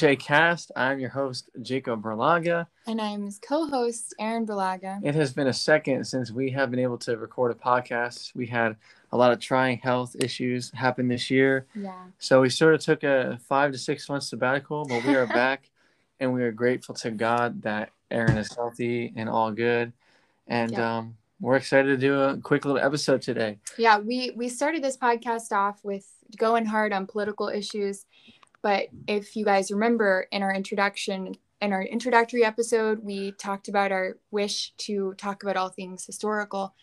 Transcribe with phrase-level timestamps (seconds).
[0.00, 0.72] BJ Cast.
[0.76, 2.66] I'm your host, Jacob Berlaga.
[2.86, 4.98] And I'm his co host, Aaron Berlaga.
[5.04, 8.34] It has been a second since we have been able to record a podcast.
[8.34, 8.76] We had
[9.12, 11.66] a lot of trying health issues happen this year.
[11.74, 11.92] Yeah.
[12.18, 15.68] So we sort of took a five to six month sabbatical, but we are back
[16.18, 19.92] and we are grateful to God that Aaron is healthy and all good.
[20.48, 20.96] And Yeah.
[20.98, 23.58] um, we're excited to do a quick little episode today.
[23.76, 26.06] Yeah, we we started this podcast off with
[26.38, 28.06] going hard on political issues,
[28.62, 33.92] but if you guys remember in our introduction in our introductory episode, we talked about
[33.92, 36.74] our wish to talk about all things historical,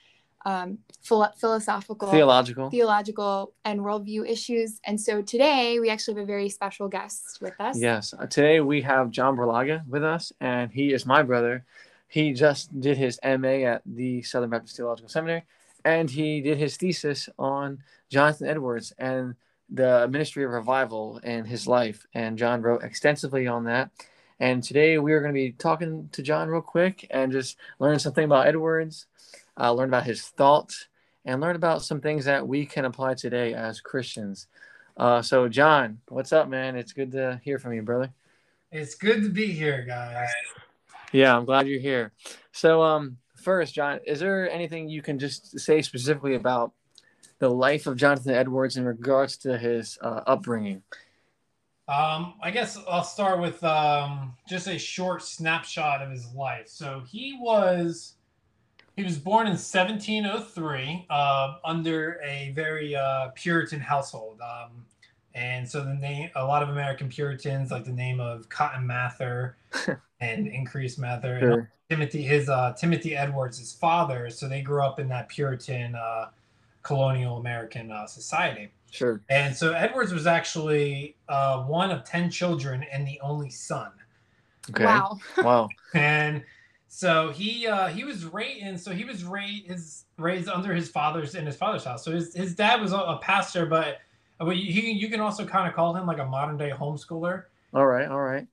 [0.46, 2.70] um, philo- philosophical, Theological.
[2.70, 4.80] theological, and worldview issues.
[4.86, 7.80] And so today we actually have a very special guest with us.
[7.80, 8.14] Yes.
[8.14, 11.66] Uh, Today we have John Berlaga with us, and he is my brother.
[12.08, 15.44] He just did his MA at the Southern Baptist Theological Seminary,
[15.84, 17.80] and he did his thesis on
[18.12, 19.34] Jonathan Edwards and
[19.70, 22.06] the ministry of revival in his life.
[22.14, 23.92] And John wrote extensively on that.
[24.40, 28.00] And today we are going to be talking to John real quick and just learn
[28.00, 29.08] something about Edwards,
[29.60, 30.88] uh, learn about his thoughts,
[31.26, 34.48] and learn about some things that we can apply today as Christians.
[34.96, 36.76] Uh, so, John, what's up, man?
[36.76, 38.14] It's good to hear from you, brother.
[38.72, 40.30] It's good to be here, guys.
[41.12, 42.12] Yeah, I'm glad you're here.
[42.52, 46.74] So, um, first, John, is there anything you can just say specifically about
[47.40, 50.82] the life of Jonathan Edwards in regards to his uh, upbringing?
[51.88, 56.68] Um, I guess I'll start with um, just a short snapshot of his life.
[56.68, 58.16] So he was
[58.98, 64.86] he was born in 1703 uh, under a very uh, Puritan household, um,
[65.34, 69.56] and so the name a lot of American Puritans like the name of Cotton Mather
[70.20, 74.30] and Increase Mather and Timothy his uh, Timothy Edwards his father.
[74.30, 76.32] So they grew up in that Puritan uh,
[76.88, 78.72] colonial American uh, society.
[78.92, 79.22] Sure.
[79.30, 83.92] And so Edwards was actually uh, one of 10 children and the only son.
[84.70, 84.86] Okay.
[84.86, 85.20] Wow.
[85.44, 85.68] Wow.
[85.94, 86.44] And
[86.88, 90.88] so he uh, he was raised and so he was raised his raised under his
[90.90, 92.06] father's in his father's house.
[92.06, 94.00] So his, his dad was a, a pastor, but
[94.40, 97.44] he, you can also kind of call him like a modern day homeschooler.
[97.74, 98.08] All right.
[98.08, 98.48] All right.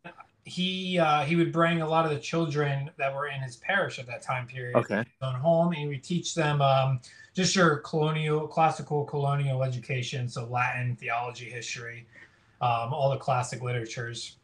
[0.45, 3.99] He uh, he would bring a lot of the children that were in his parish
[3.99, 4.99] at that time period Okay.
[4.99, 7.01] his own home and he would teach them um,
[7.35, 12.07] just your colonial classical colonial education so latin theology history
[12.61, 14.37] um, all the classic literatures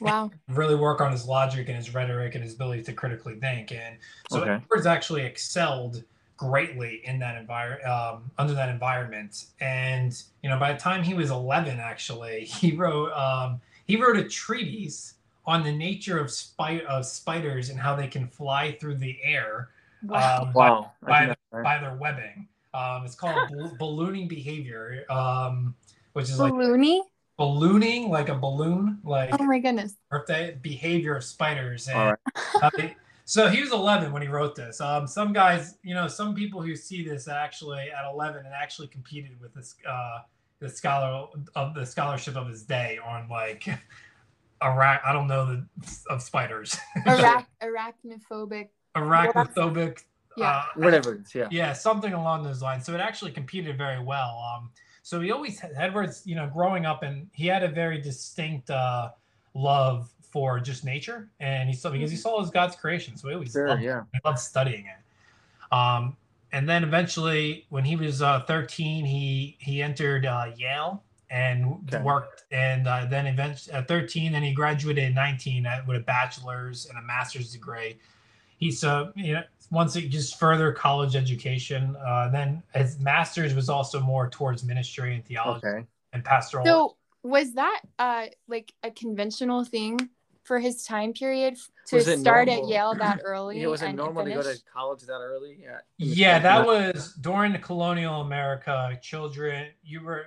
[0.00, 0.30] Wow.
[0.48, 3.98] really work on his logic and his rhetoric and his ability to critically think and
[4.28, 4.62] so Okay.
[4.64, 6.04] edwards actually excelled
[6.38, 11.12] greatly in that environment um, under that environment and you know by the time he
[11.12, 15.14] was 11 actually he wrote um, he wrote a treatise
[15.48, 19.70] on the nature of, spi- of spiders and how they can fly through the air
[20.02, 20.42] Wow.
[20.42, 20.92] um, Wow.
[21.02, 21.64] By, by, that's right.
[21.64, 22.46] by their webbing.
[22.74, 25.74] Um, it's called bal- ballooning behavior, um,
[26.12, 27.00] which is like Balloony?
[27.38, 29.94] ballooning, like a balloon, like Oh my goodness.
[30.10, 31.88] birthday behavior of spiders.
[31.88, 32.18] And All right.
[32.62, 32.70] uh,
[33.24, 34.80] so he was 11 when he wrote this.
[34.80, 38.88] Um, some guys, you know, some people who see this actually at 11 and actually
[38.88, 40.20] competed with this, uh,
[40.60, 41.26] the scholar
[41.56, 43.66] of the scholarship of his day on like,
[44.62, 45.66] Iraq, I don't know the
[46.10, 46.76] of spiders,
[47.06, 48.68] Arach- arachnophobic.
[48.96, 50.02] arachnophobic.
[50.36, 50.48] Yeah.
[50.50, 51.22] uh, Whatever.
[51.34, 51.48] Yeah.
[51.50, 54.70] yeah something along those lines so it actually competed very well um
[55.02, 58.70] so he always had edwards you know growing up and he had a very distinct
[58.70, 59.10] uh
[59.54, 63.34] love for just nature and he saw because he saw as god's creation so he
[63.34, 63.68] always Sure.
[63.68, 64.02] loved, Yeah.
[64.12, 66.16] he loved studying it um
[66.52, 72.02] and then eventually when he was uh 13 he he entered uh yale and Okay.
[72.02, 76.00] worked and uh, then eventually at 13 and he graduated at 19 at, with a
[76.00, 77.98] bachelor's and a master's degree
[78.56, 83.68] he's uh you know once it just further college education uh then his master's was
[83.68, 85.86] also more towards ministry and theology Okay.
[86.14, 89.98] and pastoral So was that uh like a conventional thing
[90.44, 93.60] for his time period to start normal- at Yale that early?
[93.60, 95.58] Yeah, was it and normal to go to college that early?
[95.62, 95.80] Yeah.
[95.98, 100.26] yeah that was during the colonial america children you were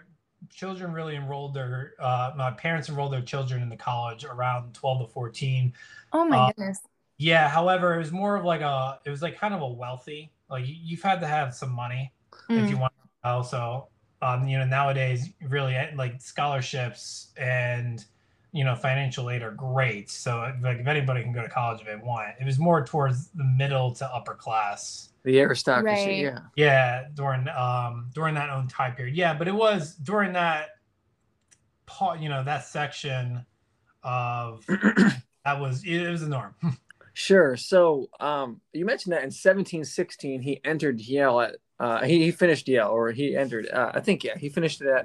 [0.49, 4.99] children really enrolled their uh my parents enrolled their children in the college around 12
[5.01, 5.73] to 14
[6.13, 6.81] Oh my uh, goodness.
[7.17, 10.31] yeah however it was more of like a it was like kind of a wealthy
[10.49, 12.11] like you, you've had to have some money
[12.55, 12.71] if Mm.
[12.71, 12.93] you want
[13.23, 13.87] to also
[14.21, 18.05] um you know nowadays really eh, like scholarships and
[18.53, 21.87] you know financial aid are great so like if anybody can go to college if
[21.87, 26.05] they want it was more towards the middle to upper class The aristocracy.
[26.05, 26.17] Right.
[26.17, 26.39] Yeah.
[26.55, 30.69] yeah during um during that own time period yeah but it was during that
[31.85, 33.45] part you know that section
[34.03, 34.65] of
[35.45, 36.55] that was it was the norm
[37.13, 37.57] Sure.
[37.57, 42.67] So, um, you mentioned that in 1716 he entered Yale at uh, he, he finished
[42.67, 45.03] Yale or he entered uh, I think yeah he finished it at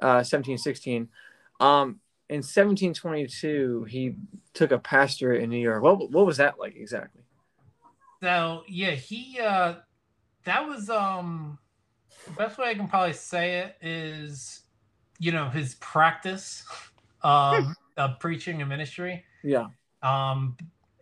[0.00, 1.08] uh, 1716.
[1.60, 4.16] Um, in 1722 he
[4.54, 5.82] took a pastorate in New York.
[5.82, 7.23] What what was that like exactly?
[8.24, 9.74] So yeah, he uh
[10.44, 11.58] that was um
[12.24, 14.62] the best way I can probably say it is
[15.18, 16.62] you know his practice
[17.22, 19.22] um of preaching and ministry.
[19.42, 19.66] Yeah.
[20.02, 20.56] Um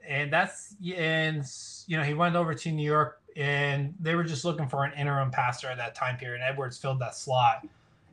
[0.05, 1.45] and that's and
[1.87, 4.93] you know he went over to New York and they were just looking for an
[4.99, 6.41] interim pastor at that time period.
[6.41, 7.65] And Edwards filled that slot.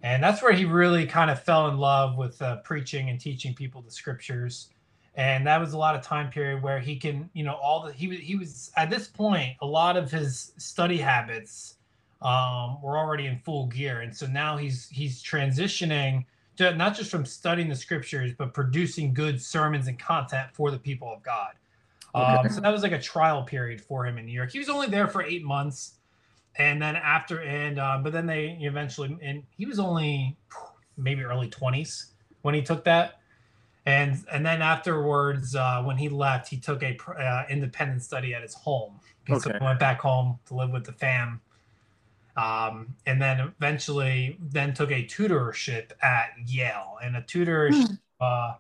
[0.04, 3.56] And that's where he really kind of fell in love with uh, preaching and teaching
[3.56, 4.70] people the scriptures.
[5.20, 7.92] And that was a lot of time period where he can, you know, all the
[7.92, 11.76] he was he was at this point a lot of his study habits
[12.22, 16.24] um, were already in full gear, and so now he's he's transitioning
[16.56, 20.80] to not just from studying the scriptures, but producing good sermons and content for the
[20.80, 21.52] people of God.
[22.16, 24.52] Um, so that was like a trial period for him in New York.
[24.52, 25.96] He was only there for eight months,
[26.56, 30.38] and then after and uh, but then they eventually and he was only
[30.96, 33.19] maybe early twenties when he took that,
[33.90, 38.42] and and then afterwards uh, when he left, he took a uh, independent study at
[38.42, 39.00] his home.
[39.28, 39.58] And So Okay.
[39.60, 41.42] he went back home to live with the fam.
[42.38, 48.54] Um, and then eventually then took a tutorship at Yale and a tutorship uh,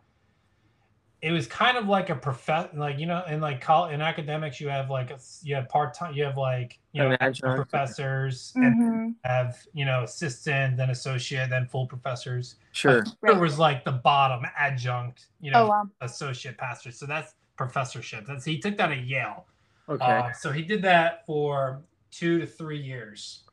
[1.21, 4.60] it was kind of like a prof like you know in like col in academics
[4.62, 7.56] you have like a, you have part-time you have like you know An adjunct.
[7.57, 9.16] professors and Mhm.
[9.25, 13.04] have you know assistant then associate then full professors Sure.
[13.27, 15.89] it was like the bottom adjunct you know Oh wow.
[16.01, 19.45] associate pastor so that's professorship that's he took that at yale
[19.89, 20.06] Okay.
[20.06, 21.81] uh, so he did that for
[22.12, 23.44] two to three years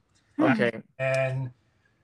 [0.41, 0.71] okay.
[1.01, 1.51] and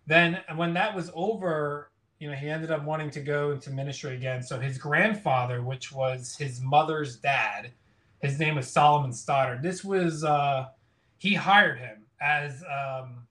[0.08, 1.91] then when that was over,
[2.22, 4.44] you know, he ended up wanting to go into ministry again.
[4.44, 7.72] So his grandfather, which was his mother's dad,
[8.20, 9.60] his name was Solomon Stoddard.
[9.60, 10.66] This was uh
[11.18, 13.26] he hired him as um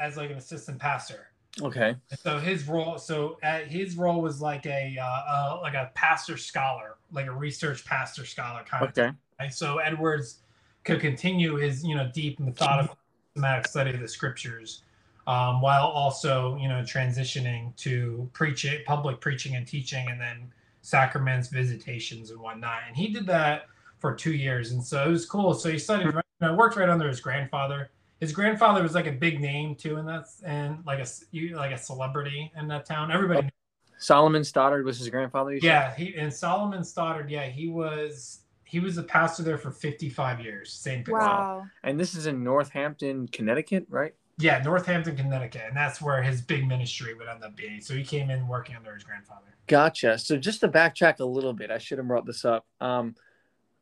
[0.00, 1.28] as like an assistant pastor.
[1.62, 1.94] Okay.
[2.24, 6.36] So his role so uh, his role was like a uh, uh like a pastor
[6.36, 9.12] scholar, like a research pastor scholar kind of Okay.
[9.38, 9.54] Right?
[9.54, 10.40] So Edwards
[10.82, 12.98] could continue his, you know, deep methodical
[13.32, 14.82] systematic study of the scriptures,
[15.26, 21.48] um, while also, you know, transitioning to preaching, public preaching and teaching, and then sacraments,
[21.48, 22.80] visitations, and whatnot.
[22.86, 23.66] And he did that
[23.98, 25.54] for two years, and so it was cool.
[25.54, 27.90] So he studied, right, you know, worked right under his grandfather.
[28.20, 31.72] His grandfather was like a big name too, and that's and like a you- like
[31.72, 33.10] a celebrity in that town.
[33.10, 33.50] Everybody
[33.98, 35.54] Solomon Stoddard was his grandfather.
[35.54, 35.66] you said?
[35.66, 37.30] yeah, he and Solomon Stoddard.
[37.30, 40.72] Yeah, he was he was a pastor there for 55 years.
[40.72, 41.04] St.
[41.04, 41.16] Peter.
[41.16, 41.64] Wow.
[41.82, 44.14] And this is in Northampton, Connecticut, right?
[44.38, 47.80] Yeah, Northampton, Connecticut, and that's where his big ministry would end up being.
[47.80, 49.54] So he came in working under his grandfather.
[49.66, 50.18] Gotcha.
[50.18, 52.66] So just to backtrack a little bit, I should have brought this up.
[52.80, 53.14] Um,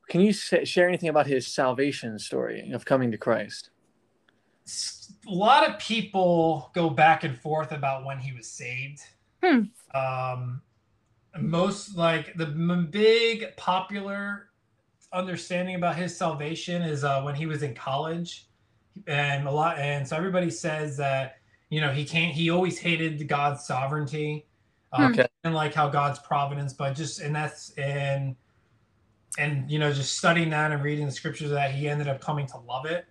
[0.09, 3.71] can you sa- share anything about his salvation story of coming to Christ?
[5.27, 9.01] A lot of people go back and forth about when he was saved.
[9.43, 9.63] Hmm.
[9.95, 10.63] Um,
[11.41, 14.51] most like the m- big popular
[15.13, 18.47] understanding about his salvation is uh, when he was in college,
[19.07, 21.37] and a lot, and so everybody says that
[21.71, 22.33] you know he can't.
[22.35, 24.47] He always hated God's sovereignty.
[24.93, 25.27] Um, Okay.
[25.45, 28.37] and like how God's providence, but just and that's and
[29.39, 32.47] and you know just studying that and reading the scriptures that he ended up coming
[32.47, 33.07] to love it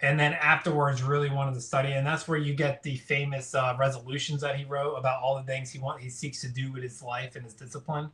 [0.00, 3.74] and then afterwards really wanted to study and that's where you get the famous uh,
[3.78, 6.82] resolutions that he wrote about all the things he want he seeks to do with
[6.82, 8.10] his life and his discipline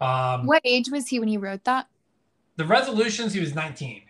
[0.00, 1.86] um What age was he when he wrote that?
[2.56, 4.02] the resolutions he was 19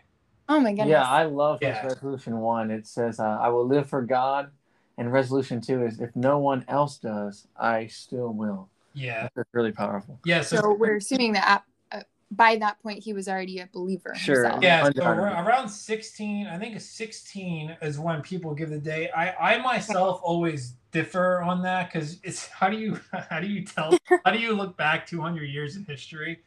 [0.50, 0.88] Oh my goodness.
[0.88, 1.86] Yeah, I love his Yeah.
[1.86, 2.72] resolution one.
[2.72, 4.50] It says, uh, "I will live for God,"
[4.98, 9.70] and resolution two is, "If no one else does, I still will." yeah That's really
[9.70, 10.18] powerful.
[10.24, 12.02] yeah so, so we're assuming that at, uh,
[12.32, 14.42] by that point he was already a believer Sure.
[14.42, 14.64] himself.
[14.64, 19.58] yeah so around 16 i think 16 is when people give the day i i
[19.58, 22.98] myself always differ on that because it's how do you
[23.30, 26.40] how do you tell how do you look back 200 years in history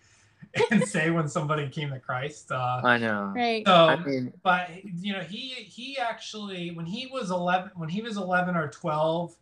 [0.71, 3.33] and say when somebody came to christ uh I know.
[3.35, 3.65] Right.
[3.65, 8.01] so I mean, but you know he he actually when he was 11 when he
[8.01, 9.35] was 11 or 12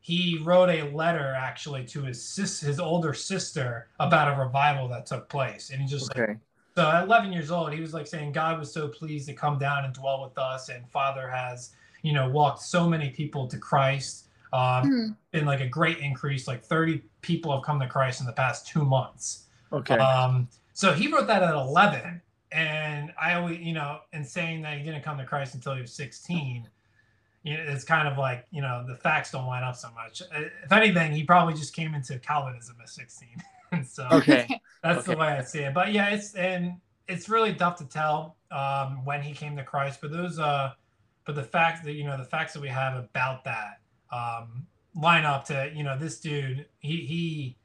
[0.00, 5.06] he wrote a letter actually to his sis his older sister about a revival that
[5.06, 6.38] took place and he just like,
[6.76, 9.58] so at 11 years old, he was like saying, God was so pleased to come
[9.58, 11.70] down and dwell with us, and Father has,
[12.02, 14.28] you know, walked so many people to Christ.
[14.52, 15.16] Um, Mhm.
[15.32, 18.66] been like a great increase, like 30 people have come to Christ in the past
[18.66, 19.45] two months.
[19.72, 19.96] Okay.
[19.96, 24.78] Um, so he wrote that at 11, and I always, you know, and saying that
[24.78, 26.68] he didn't come to Christ until he was 16.
[27.42, 30.22] You know, it's kind of like you know the facts don't line up so much.
[30.22, 33.28] Uh, If anything, he probably just came into Calvinism at 16,
[33.72, 34.50] and so okay.
[34.82, 35.12] that's Okay.
[35.12, 35.74] the way I see it.
[35.74, 40.00] But yeah, it's and it's really tough to tell um, when he came to Christ.
[40.00, 40.72] But those, uh,
[41.24, 43.80] but the facts that you know, the facts that we have about that
[44.10, 46.66] um, line up to you know this dude.
[46.80, 47.56] He he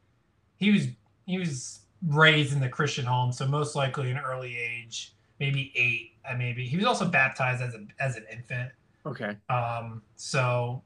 [0.58, 0.88] he was
[1.26, 6.14] he was raised in the Christian home, so most likely an early age, maybe eight,
[6.38, 6.66] maybe.
[6.68, 8.72] He was also baptized as a as an infant.
[9.06, 9.36] Okay.
[9.50, 10.84] Um, so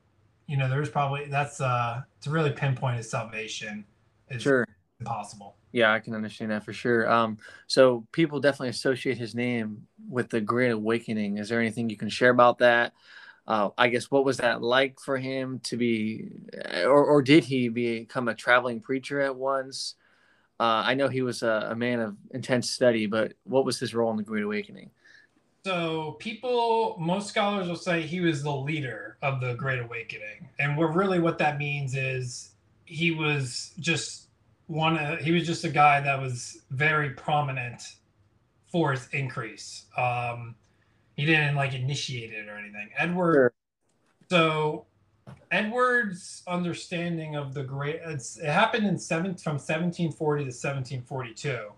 [0.47, 3.85] you know, there's probably that's uh to really pinpoint his salvation
[4.29, 4.65] is Sure.
[4.99, 5.55] impossible.
[5.71, 7.09] Yeah, I can understand that for sure.
[7.11, 11.37] Um, so people definitely associate his name with the Great Awakening.
[11.37, 12.93] Is there anything you can share about that?
[13.47, 16.29] Uh, I guess what was that like for him to be,
[16.85, 19.95] or, or did he become a traveling preacher at once?
[20.59, 23.93] Uh, I know he was a, a man of intense study, but what was his
[23.93, 24.89] role in the Great Awakening?
[25.65, 30.77] So people, most scholars will say he was the leader of the Great Awakening, and
[30.77, 32.51] what really what that means is
[32.85, 34.27] he was just
[34.67, 34.97] one.
[34.97, 37.81] uh, He was just a guy that was very prominent
[38.71, 39.85] for his increase.
[39.97, 40.55] Um,
[41.15, 42.89] he didn't like initiate it or anything.
[42.97, 43.33] Edward.
[43.33, 43.53] Sure.
[44.29, 44.85] So
[45.51, 51.71] Edward's understanding of the great it's, it happened in seven from 1740 to 1742.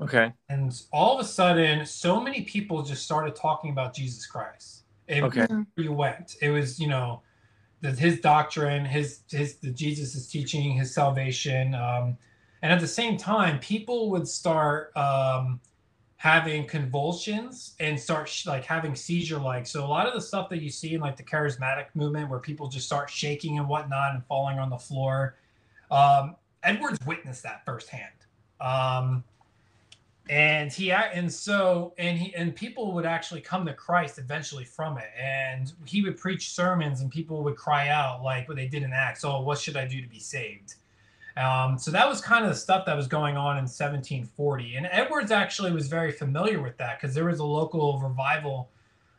[0.00, 0.32] Okay.
[0.48, 4.82] And all of a sudden, so many people just started talking about Jesus Christ.
[5.10, 5.46] Okay.
[5.46, 5.66] Mhm.
[5.76, 7.22] you went, it was you know,
[7.82, 12.16] the, his doctrine, his his the Jesus is teaching, his salvation, um,
[12.62, 15.60] and at the same time, people would start um,
[16.24, 19.66] having convulsions and start sh- like having seizure like.
[19.66, 22.38] So a lot of the stuff that you see in like the charismatic movement, where
[22.38, 25.36] people just start shaking and whatnot and falling on the floor,
[25.90, 28.08] um, Edwards witnessed that firsthand.
[28.58, 29.22] Um,
[30.30, 34.96] and he and so and he and people would actually come to Christ eventually from
[34.96, 35.10] it.
[35.20, 38.94] And he would preach sermons, and people would cry out like what they did in
[38.94, 39.26] Acts.
[39.26, 40.76] Oh, what should I do to be saved?
[41.36, 44.76] Um, so that was kind of the stuff that was going on in 1740.
[44.76, 48.70] And Edwards actually was very familiar with that because there was a local revival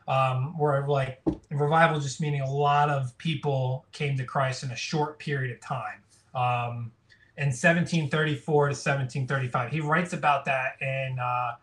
[0.07, 4.75] um, where, like, revival just meaning a lot of people came to Christ in a
[4.75, 6.01] short period of time.
[6.33, 6.91] Um,
[7.37, 11.55] in 1734 to 1735, he writes about that in uh,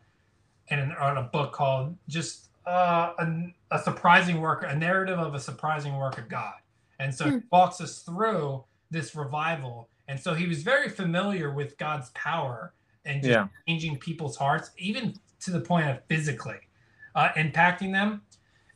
[0.69, 5.35] in, an, in a book called just uh, a, a surprising work, a narrative of
[5.35, 6.55] a surprising work of God.
[6.99, 9.89] And so he walks us through this revival.
[10.13, 12.75] And so he was very familiar with God's power
[13.07, 13.49] and just Yeah.
[13.67, 16.61] changing people's hearts, even to the point of physically
[17.15, 18.21] uh, impacting them.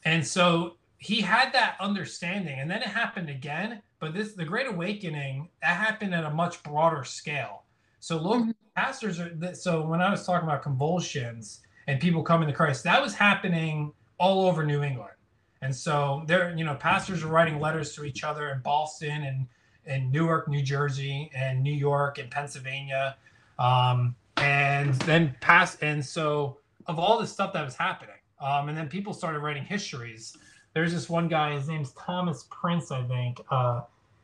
[0.06, 2.58] And so he had that understanding.
[2.58, 3.82] And then it happened again.
[3.98, 7.64] But this, the Great Awakening, that happened at a much broader scale.
[8.00, 8.54] So local Mhm.
[8.74, 13.02] pastors are, so when I was talking about convulsions and people coming to Christ, that
[13.02, 15.12] was happening all over New England.
[15.60, 19.46] And so there, you know, pastors are writing letters to each other in Boston and
[19.86, 23.16] in Newark, New Jersey, and New York and Pennsylvania.
[23.58, 28.14] Um, and then pass and so of all the stuff that was happening.
[28.40, 30.36] Um, and then people started writing histories.
[30.74, 33.40] There's this one guy, his name's Thomas Prince, I think.
[33.50, 33.80] Uh,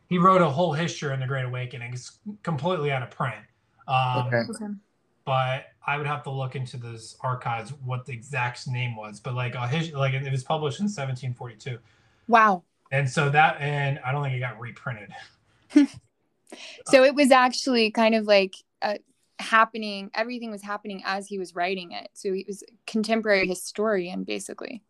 [0.09, 1.95] he wrote a whole history in the Great Awakening.
[1.95, 3.37] It's completely out of print.
[3.88, 4.37] Um, Okay.
[4.50, 4.73] Okay.
[5.25, 9.19] but I would have to look into those archives what the exact name was.
[9.19, 11.78] But like a his, like it was published in 1742,
[12.28, 12.62] Wow.
[12.92, 15.11] and so that and I don't think it got reprinted.
[16.87, 18.99] So it was actually kind of like uh,
[19.38, 20.11] happening.
[20.14, 22.11] Everything was happening as he was writing it.
[22.12, 24.83] So he was a contemporary historian, basically.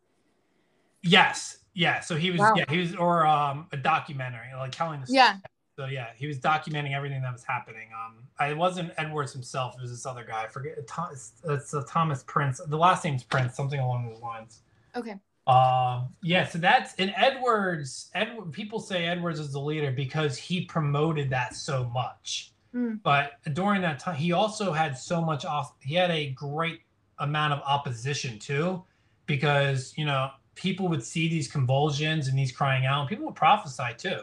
[1.01, 1.99] Yes, yeah.
[1.99, 2.53] So he was Wow.
[2.55, 5.17] yeah he was or um a documentary like telling the story.
[5.17, 5.37] Yeah.
[5.75, 7.89] So yeah, he was documenting everything that was happening.
[7.93, 10.43] Um, I it wasn't Edwards himself; it was this other guy.
[10.43, 10.77] I forget.
[10.77, 12.61] It's, it's uh, Thomas Prince.
[12.67, 14.61] The last name's Prince, something along those lines.
[14.95, 15.15] Okay.
[15.45, 18.09] Um, yeah, so that's in Edwards.
[18.15, 22.53] Edward people say Edwards is the leader because he promoted that so much.
[22.73, 23.01] Mm.
[23.03, 25.73] But during that time, he also had so much off.
[25.81, 26.81] He had a great
[27.19, 28.83] amount of opposition too,
[29.25, 33.01] because you know people would see these convulsions and these crying out.
[33.01, 34.21] And people would prophesy too.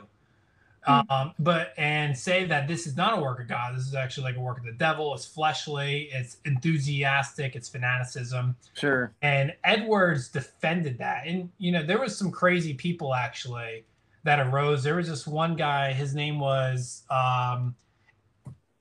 [0.89, 1.11] Mm.
[1.11, 3.77] Um, but and say that this is not a work of God.
[3.77, 5.15] This is actually like a work of the devil.
[5.15, 6.09] It's fleshly.
[6.13, 7.55] It's enthusiastic.
[7.55, 9.13] It's fanaticism Sure.
[9.21, 11.27] and Edwards defended that.
[11.27, 13.85] And you know, there was some crazy people actually
[14.25, 14.83] that arose.
[14.83, 15.93] There was this one guy.
[15.93, 17.75] His name was um,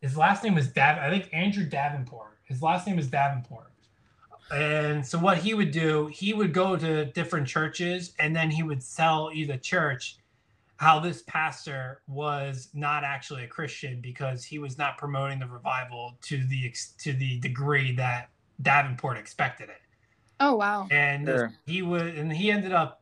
[0.02, 0.98] his last name was Dav.
[1.00, 2.38] I think Andrew Davenport.
[2.46, 3.66] His last name is Davenport.
[4.52, 8.64] And so what he would do, he would go to different churches, and then he
[8.64, 10.18] would sell either church
[10.80, 16.18] how this pastor was not actually a Christian because he was not promoting the revival
[16.22, 18.30] to the to the degree that
[18.62, 19.82] Davenport expected it
[20.40, 20.88] Oh wow.
[20.90, 21.52] and Sure.
[21.66, 23.02] he was, and he ended up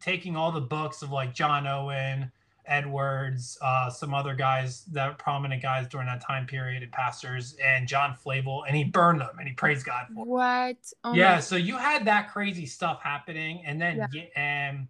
[0.00, 2.30] taking all the books of like john owen
[2.66, 7.56] edwards uh, some other guys that were prominent guys during that time period and pastors
[7.64, 10.24] and john flavel and he burned them and he praised god for.
[10.24, 10.76] What?
[11.04, 14.06] Oh my- yeah so you had that crazy stuff happening and then Yeah.
[14.12, 14.88] ye- and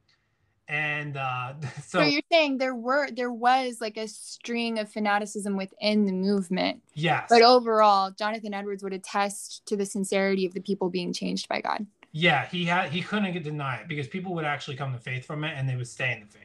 [0.68, 1.54] and uh,
[1.86, 6.12] So, so you're saying there were there was like a string of fanaticism within the
[6.12, 11.12] movement, yes, but overall, Jonathan Edwards would attest to the sincerity of the people being
[11.12, 11.86] changed by God.
[12.12, 15.24] yeah, he had he couldn't get deny it because people would actually come to faith
[15.24, 16.42] from it, and they would stay in the faith.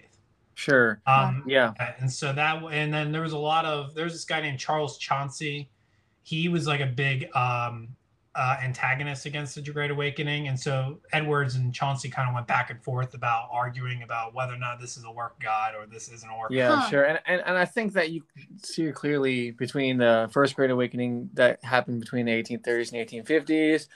[0.53, 1.01] Sure.
[1.07, 1.73] Um, Yeah.
[1.99, 4.97] and so that and then there was a lot of there's this guy named Charles
[4.99, 5.69] Chauncy.
[6.23, 7.87] He was like a big um,
[8.35, 12.69] uh, antagonist against the Great Awakening, and so Edwards and Chauncy kind of went back
[12.69, 16.09] and forth about arguing about whether or not this is a work God or this
[16.09, 16.51] isn't a work.
[16.51, 16.89] Yeah, Huh.
[16.89, 17.03] sure.
[17.03, 18.23] And, and and I think that you
[18.63, 23.87] see clearly between the first Great Awakening that happened between the 1830s and 1850s,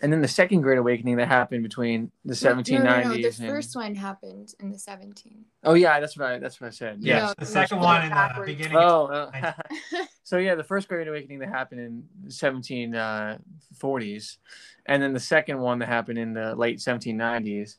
[0.00, 2.70] and then the second Great Awakening that happened between the 1790s.
[2.72, 3.14] No, no, no.
[3.14, 5.44] The and- first one happened in the 17.
[5.64, 6.98] Oh yeah, that's what I, that's what I said.
[7.00, 8.76] Yeah, No, the second one in the beginning.
[8.76, 9.52] Oh, uh,
[10.22, 14.36] so yeah, the first Great Awakening that happened in the 1740s,
[14.86, 17.76] and then the second one that happened in the late 1790s,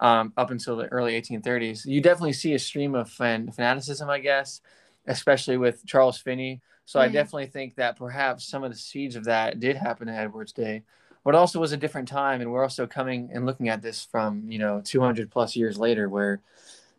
[0.00, 1.86] um, up until the early 1830s.
[1.86, 4.60] You definitely see a stream of fan- fanaticism, I guess,
[5.06, 6.60] especially with Charles Finney.
[6.84, 7.12] So I Mhm.
[7.12, 10.82] definitely think that perhaps some of the seeds of that did happen in Edward's day,
[11.26, 14.48] but also was a different time, and we're also coming and looking at this from
[14.48, 16.40] you know 200 plus years later, where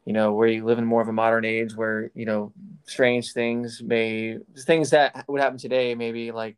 [0.04, 2.52] you know we live in more of a modern age where you know
[2.84, 6.58] strange things may things that would happen today maybe like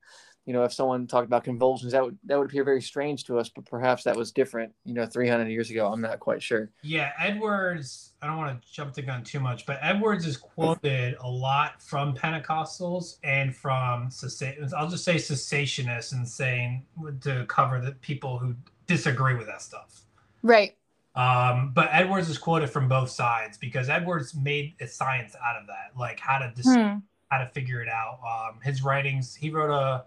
[0.49, 3.37] you know if someone talked about convulsions that would that would appear very strange to
[3.37, 6.71] us but perhaps that was different you know 300 years ago i'm not quite sure
[6.81, 8.13] Yeah, Edwards.
[8.21, 11.81] I don't want to jump the gun too much, but Edwards is quoted a lot
[11.81, 16.85] from Pentecostals and from cessa- I'll just say cessationists and saying
[17.21, 18.55] to cover the people who
[18.87, 20.01] disagree with that stuff.
[20.41, 20.75] right.
[21.15, 25.67] Um, but Edwards is quoted from both sides because Edwards made a science out of
[25.67, 26.97] that, like how to dis- Hmm.
[27.31, 28.19] how to figure it out.
[28.25, 30.03] Um, his writings, he wrote a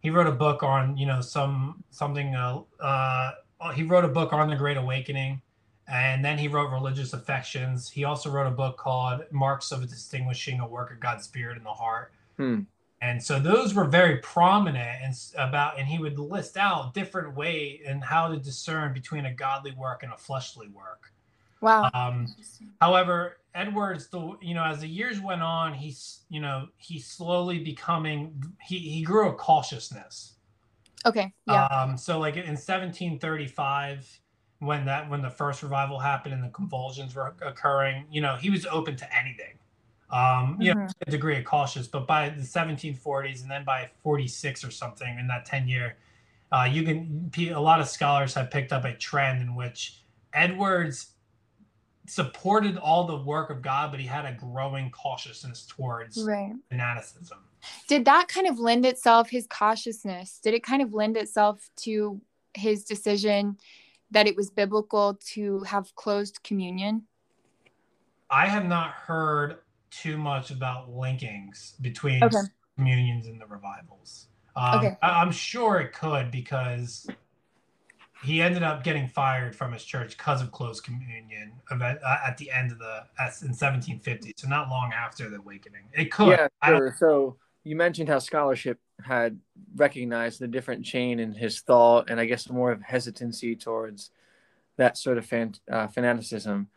[0.00, 2.34] he wrote a book on you know some something.
[2.34, 3.32] Uh, uh,
[3.74, 5.40] he wrote a book on the Great Awakening,
[5.88, 7.88] and then he wrote Religious Affections.
[7.88, 11.64] He also wrote a book called Marks of Distinguishing a Work of God's Spirit in
[11.64, 12.12] the Heart.
[12.36, 12.60] Hmm.
[13.00, 17.80] And so those were very prominent and about, and he would list out different way
[17.86, 21.12] and how to discern between a godly work and a fleshly work.
[21.60, 21.90] Wow.
[21.94, 22.34] Um,
[22.80, 27.58] However, Edwards, the you know, as the years went on, he's you know he's slowly
[27.58, 30.36] becoming he he grew a cautiousness.
[31.04, 31.32] Okay.
[31.46, 31.64] Yeah.
[31.66, 34.20] Um, so like in 1735,
[34.60, 38.50] when that when the first revival happened and the convulsions were occurring, you know, he
[38.50, 39.58] was open to anything.
[40.10, 40.92] Um, you know, Mhm.
[41.06, 45.26] a degree of cautious, but by the 1740s and then by 46 or something in
[45.26, 45.98] that 10 year,
[46.50, 51.14] uh, you can a lot of scholars have picked up a trend in which Edwards
[52.08, 56.54] supported all the work of God, but he had a growing cautiousness towards Right.
[56.68, 57.38] fanaticism.
[57.88, 60.38] Did that kind of lend itself his cautiousness?
[60.42, 62.20] Did it kind of lend itself to
[62.54, 63.58] his decision
[64.10, 67.06] that it was biblical to have closed communion?
[68.30, 69.58] I have not heard
[69.90, 72.42] too much about linkings between Okay.
[72.76, 74.28] communions and the revivals.
[74.54, 74.96] Um, Okay.
[75.02, 77.10] I, I'm sure it could because
[78.24, 82.36] he ended up getting fired from his church because of close communion event, uh, at
[82.36, 84.32] the end of the in 1750.
[84.36, 86.28] So not long after the awakening, it could.
[86.28, 86.96] yeah sure.
[86.98, 87.36] so
[87.68, 89.38] you mentioned how scholarship had
[89.76, 94.10] recognized the different chain in his thought and i guess more of hesitancy towards
[94.76, 96.68] that sort of fan, uh, fanaticism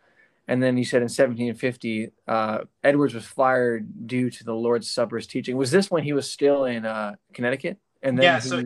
[0.48, 5.28] and then you said in 1750 uh, edwards was fired due to the lord's supper's
[5.28, 8.40] teaching was this when he was still in uh, connecticut and then yeah.
[8.40, 8.64] he, So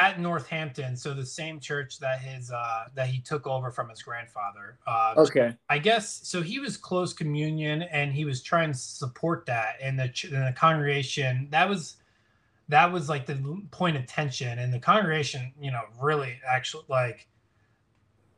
[0.00, 4.02] at Northampton, so the same church that his uh, that he took over from his
[4.02, 4.78] grandfather.
[4.86, 6.42] Uh, okay I guess so.
[6.42, 11.48] He was close communion, and he was trying to support that in the the congregation.
[11.50, 11.96] That was
[12.68, 17.28] that was like the point of tension, and the congregation, you know, really actually like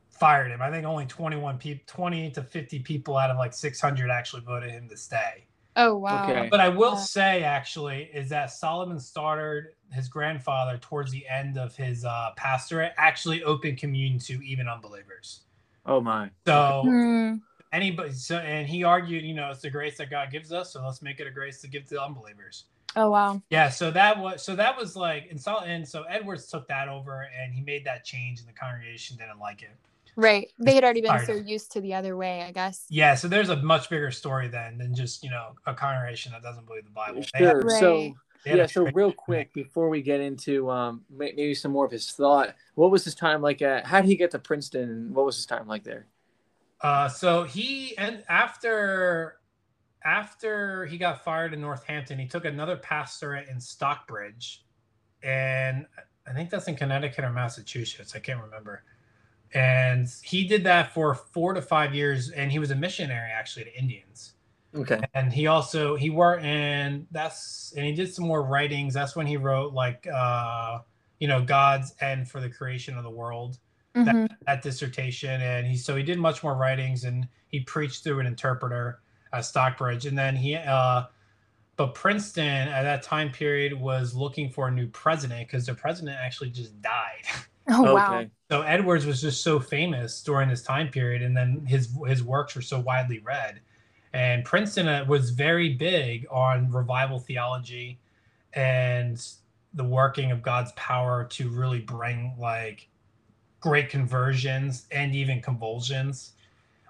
[0.09, 0.61] fired him.
[0.61, 4.09] I think only twenty one people, twenty to fifty people out of like six hundred
[4.09, 5.45] actually voted him to stay.
[5.81, 6.19] Oh wow.
[6.19, 6.47] Okay.
[6.51, 11.75] But I will say actually is that Solomon Stoddard, his grandfather, towards the end of
[11.75, 15.41] his uh, pastorate, actually opened communion to even unbelievers.
[15.85, 17.35] oh my So Hmm.
[17.71, 20.83] anybody so and he argued you know it's the grace that god gives us so
[20.85, 22.65] let's make it a grace to give to unbelievers
[22.95, 23.41] Oh wow.
[23.49, 26.87] yeah so that was so that was like and so and so edwards took that
[26.89, 29.77] over and he made that change and the congregation didn't like it
[30.15, 30.51] Right.
[30.59, 32.85] They had already been so used to the other way, I guess.
[32.89, 36.41] yeah so there's a much bigger story then than just you know a congregation that
[36.43, 38.13] doesn't believe the bible They sure had- so Right.
[38.45, 42.11] they yeah so real quick before we get into um maybe some more of his
[42.11, 45.25] thought what was his time like at how did he get to princeton and what
[45.25, 46.07] was his time like there
[46.81, 49.39] uh so he and after
[50.05, 54.63] after he got fired in northampton he took another pastorate in stockbridge
[55.23, 55.85] and
[56.27, 58.83] i think that's in connecticut or massachusetts i can't remember
[59.53, 63.65] and he did that for four to five years, and he was a missionary actually
[63.65, 64.33] to Indians.
[64.75, 65.01] Okay.
[65.15, 68.93] And he also he worked and that's and he did some more writings.
[68.93, 70.79] That's when he wrote like uh
[71.19, 73.57] you know God's end for the creation of the world.
[73.95, 74.29] Mhm.
[74.45, 78.27] That dissertation, and he so he did much more writings, and he preached through an
[78.27, 79.01] interpreter
[79.33, 81.03] at Stockbridge, and then he uh
[81.75, 86.17] but Princeton at that time period was looking for a new president because the president
[86.19, 87.23] actually just died.
[87.71, 88.19] Oh wow.
[88.19, 88.29] Okay.
[88.49, 92.55] So Edwards was just so famous during this time period, and then his his works
[92.55, 93.61] were so widely read.
[94.13, 97.99] And Princeton uh, was very big on revival theology
[98.53, 99.23] and
[99.75, 102.87] the working of God's power to really bring like
[103.59, 106.33] great conversions and even convulsions.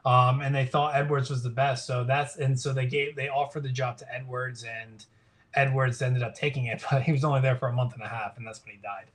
[0.06, 3.28] Um, and they thought Edwards was the best, so that's and so they gave they
[3.28, 5.06] offered the job to Edwards, and
[5.56, 8.08] Edwards ended up taking it, but he was only there for a month and a
[8.08, 9.12] half, and that's when he died.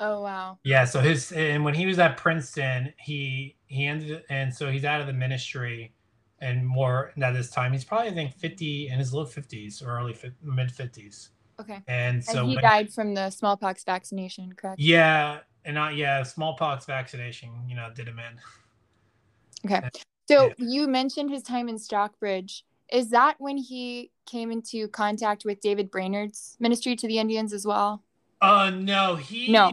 [0.00, 0.58] Oh wow.
[0.64, 4.84] Yeah, so his and when he was at Princeton, he he ended and so he's
[4.84, 5.92] out of the ministry
[6.40, 7.72] and more at this time.
[7.72, 11.28] He's probably I think 50 in his low 50s or early mid 50s.
[11.60, 11.80] Okay.
[11.86, 14.80] And so and he when- died from the smallpox vaccination, correct?
[14.80, 19.70] yeah, and not yeah, smallpox vaccination, you know, did him in.
[19.70, 19.88] Okay.
[20.28, 20.54] So Yeah.
[20.58, 22.64] you mentioned his time in Stockbridge.
[22.92, 27.64] Is that when he came into contact with David Brainerd's ministry to the Indians as
[27.66, 28.02] well?
[28.40, 29.72] Uh no, he No.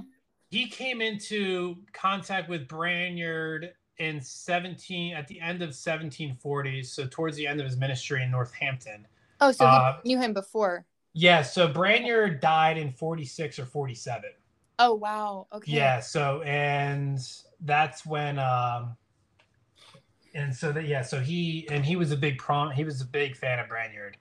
[0.51, 7.37] He came into contact with Brainerd in 17 at the end of 1740s, so towards
[7.37, 9.07] the end of his ministry in Northampton.
[9.41, 10.85] Oh, so Uh, he knew him before.
[11.13, 14.31] Yeah, so Brainerd died in 46 or 47.
[14.79, 15.47] Oh wow.
[15.53, 15.69] Okay.
[15.71, 17.19] Yeah, so and
[17.61, 18.97] that's when um
[20.33, 23.05] and so that yeah, so he and he was a big prom he was a
[23.05, 24.17] big fan of Brainerd.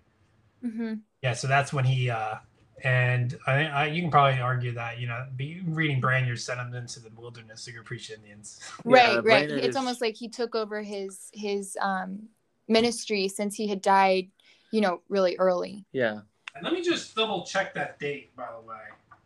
[0.65, 1.01] Mm-hmm.
[1.23, 2.37] Yeah, so that's when he uh
[2.83, 6.75] and I, I you can probably argue that you know be reading Brainerd sent him
[6.75, 8.61] into the wilderness to go preach to Indians.
[8.85, 9.23] Right, Yeah, right.
[9.25, 12.29] Brainerd It's is- almost like he took over his his um
[12.69, 14.31] ministry since he had died,
[14.71, 15.85] you know, really early.
[15.93, 16.21] Yeah.
[16.55, 18.77] And let me just double check that date, by the way.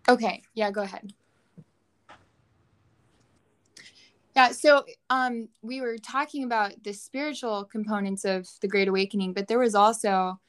[0.09, 0.43] Okay.
[0.55, 1.12] Yeah, go ahead.
[4.37, 9.47] Yeah, so um we were talking about the spiritual components of the Great Awakening, but
[9.47, 10.40] there was also,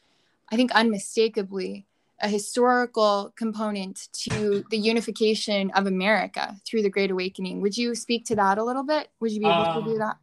[0.52, 1.86] I think unmistakably,
[2.21, 7.62] a historical component to the unification of America through the Great Awakening.
[7.62, 9.10] Would you speak to that a little bit?
[9.19, 10.17] Would you be able to do Um, that?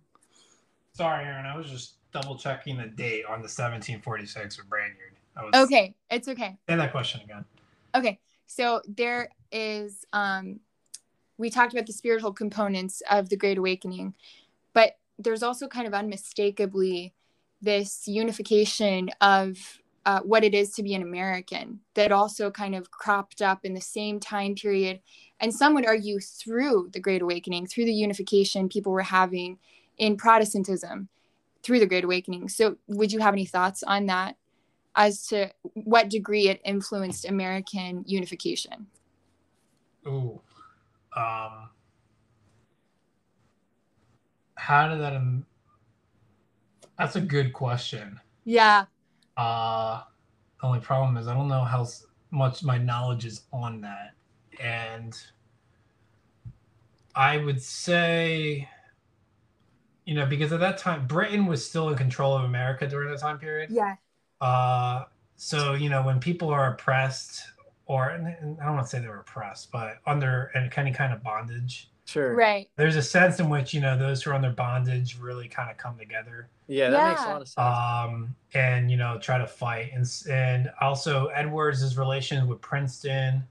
[0.95, 4.97] Sorry, Aaron, I was just double checking the date on the 1746 with Brainerd.
[5.55, 6.59] Okay, it's okay.
[6.69, 7.45] Say that question again.
[7.95, 10.61] Okay, so there is, um,
[11.39, 14.15] we talked about the spiritual components of the Great Awakening,
[14.75, 17.15] but there's also kind of unmistakably
[17.61, 22.91] this unification of uh, what it is to be an American that also kind of
[22.91, 25.01] cropped up in the same time period.
[25.41, 29.59] And some would argue through the Great Awakening, through the unification people were having
[29.99, 31.09] in Protestantism
[31.63, 32.49] through the Great Awakening.
[32.49, 34.37] So, would you have any thoughts on that?
[34.95, 38.87] as to what degree it influenced American unification.
[40.07, 40.41] Ooh.
[41.17, 41.71] Um,
[44.55, 45.15] how did that?
[45.15, 45.47] Um,
[46.99, 48.21] that's a good question.
[48.45, 48.87] Yeah.
[49.37, 50.03] Uh,
[50.61, 51.87] the only problem is I don't know how
[52.31, 54.15] much my knowledge is on that,
[54.61, 55.17] and
[57.15, 58.69] I would say,
[60.05, 63.21] you know, because at that time Britain was still in control of America during that
[63.21, 63.71] time period.
[63.71, 63.97] Yeah.
[64.41, 65.05] Uh,
[65.37, 67.43] so you know when people are oppressed,
[67.87, 68.27] or and
[68.61, 72.35] I don't want to say they're oppressed, but under any kind of bondage, Sure.
[72.35, 72.69] Right.
[72.77, 75.77] there's a sense in which you know those who are under bondage really kind of
[75.77, 77.33] come together Yeah, that makes a Yeah.
[77.33, 77.59] lot of sense.
[77.67, 83.45] um, and you know try to fight and and also Edwards' relation with Princeton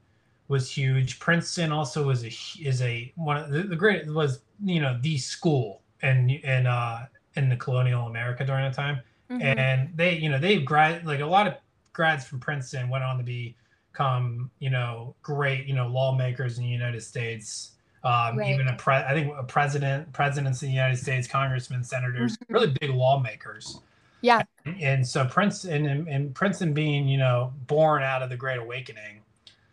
[0.48, 1.18] was huge.
[1.18, 2.28] Princeton also was a
[2.60, 7.06] is a one of the, the great was you know the school in in uh
[7.36, 9.42] in the colonial America during that time Mhm.
[9.44, 11.54] and they you know they grad like a lot of
[11.92, 16.70] grads from Princeton went on to become you know great you know lawmakers in the
[16.70, 17.71] United States.
[18.04, 18.52] Um, Right.
[18.52, 22.44] Even a pre- I think a president, presidents in the United States, congressmen, senators, Mhm.
[22.48, 23.80] really big lawmakers.
[24.22, 24.42] Yeah.
[24.80, 29.20] And so Princeton and, and Princeton being you know born out of the Great Awakening,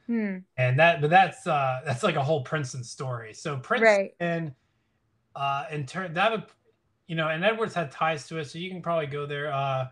[0.08, 0.38] Hmm.
[0.58, 3.34] and that but that's uh that's like a whole Princeton story.
[3.34, 4.56] So Princeton,
[5.36, 6.44] uh, in turn that would
[7.08, 9.52] you know, and Edwards had ties to it, so you can probably go there.
[9.52, 9.88] Uh,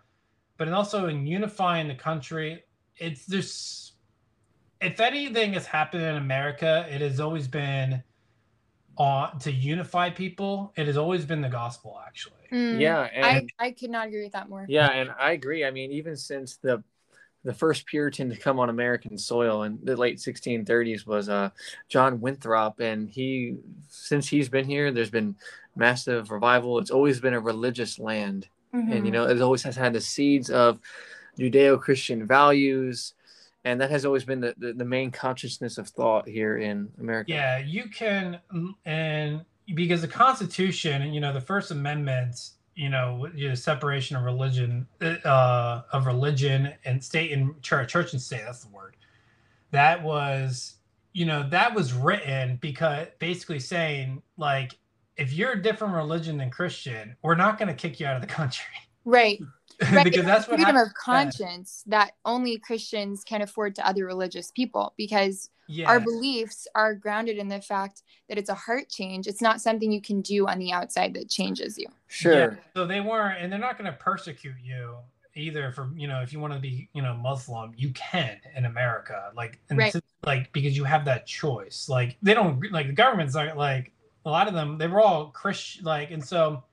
[0.58, 2.64] but also in unifying the country,
[2.98, 3.94] it's there's
[4.80, 8.04] if anything has happened in America, it has always been
[8.98, 10.74] on to unify people.
[10.76, 12.34] It has always been the gospel, actually.
[12.52, 12.80] Mm.
[12.80, 14.66] yeah, I, I could not agree with that more.
[14.70, 15.66] yeah, and I agree.
[15.66, 16.84] I mean, even since the
[17.44, 21.50] the first Puritan to come on American soil in the late 1630s was uh,
[21.88, 23.58] John Winthrop, and he
[23.88, 25.36] since he's been here, there's been
[25.76, 26.80] massive revival.
[26.80, 28.92] It's always been a religious land, Mm-hmm.
[28.92, 30.80] and you know it always has had the seeds of
[31.40, 33.14] Judeo-Christian values,
[33.68, 37.34] and that has always been the, the, the main consciousness of thought here in America.
[37.34, 39.44] Yeah, you can, mm, and
[39.76, 44.88] because the Constitution, you know, the First Amendment, you know, you know separation of religion,
[45.02, 48.44] uh, of religion and state and church, church and state.
[48.46, 48.96] That's the word.
[49.72, 50.76] That was,
[51.12, 54.78] you know, that was written because basically saying like,
[55.18, 58.22] if you're a different religion than Christian, we're not going to kick you out of
[58.22, 58.66] the country.
[59.04, 59.42] Right.
[59.92, 60.04] Right.
[60.04, 64.50] because that's what freedom happened of conscience that only Christians can afford to other religious
[64.52, 65.88] people because Yeah.
[65.88, 69.28] our beliefs are grounded in the fact that it's a heart change.
[69.28, 71.88] It's not something you can do on the outside that changes you.
[72.08, 72.34] Sure.
[72.34, 74.96] Yeah, so they weren't, and they're not going to persecute you
[75.36, 75.72] either.
[75.72, 79.32] For you know, if you want to be, you know, Muslim, you can in America,
[79.36, 79.94] like, and Right.
[79.94, 81.88] so- like because you have that choice.
[81.88, 83.92] Like they don't like the government's not like
[84.26, 84.78] a lot of them.
[84.80, 86.64] They were all Christian, like, and so,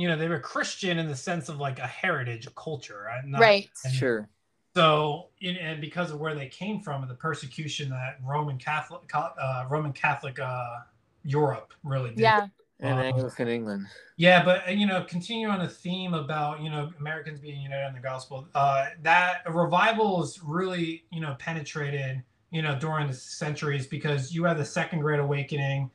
[0.00, 3.24] you know, they were Christian in the sense of like a heritage, a culture, right?
[3.24, 3.68] Not- right.
[3.84, 4.28] and Sure.
[4.74, 9.02] So, in, and because of where they came from, and the persecution that Roman Catholic,
[9.12, 10.78] uh, Roman Catholic uh,
[11.24, 12.20] Europe really did.
[12.20, 12.46] Yeah.
[12.78, 13.86] And Um, Anglican England.
[14.16, 17.88] Yeah, but uh, you know, continue on the theme about you know Americans being united
[17.88, 18.46] in the gospel.
[18.54, 24.44] Uh, that revival is really you know penetrated you know during the centuries because you
[24.44, 25.90] have the Second Great Awakening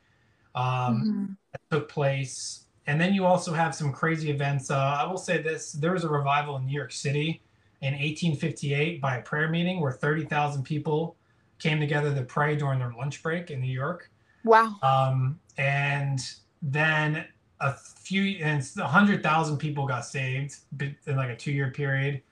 [0.54, 1.36] um, Mhm.
[1.52, 4.70] that took place, and then you also have some crazy events.
[4.70, 7.42] Uh, I will say this: there was a revival in New York City
[7.82, 11.16] in 1858 by a prayer meeting where 30,000 people
[11.58, 14.10] came together to pray during their lunch break in New York.
[14.44, 14.76] Wow.
[14.82, 16.20] Um, and
[16.62, 17.26] then
[17.60, 22.22] a few and a hundred thousand people got saved in like a two year period.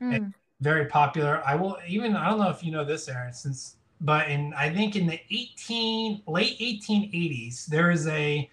[0.00, 0.32] Mm.
[0.60, 1.42] Very popular.
[1.46, 4.72] I will even I don't know if you know this, Aaron, since but in I
[4.72, 8.48] think in the 18 late 1880s there is a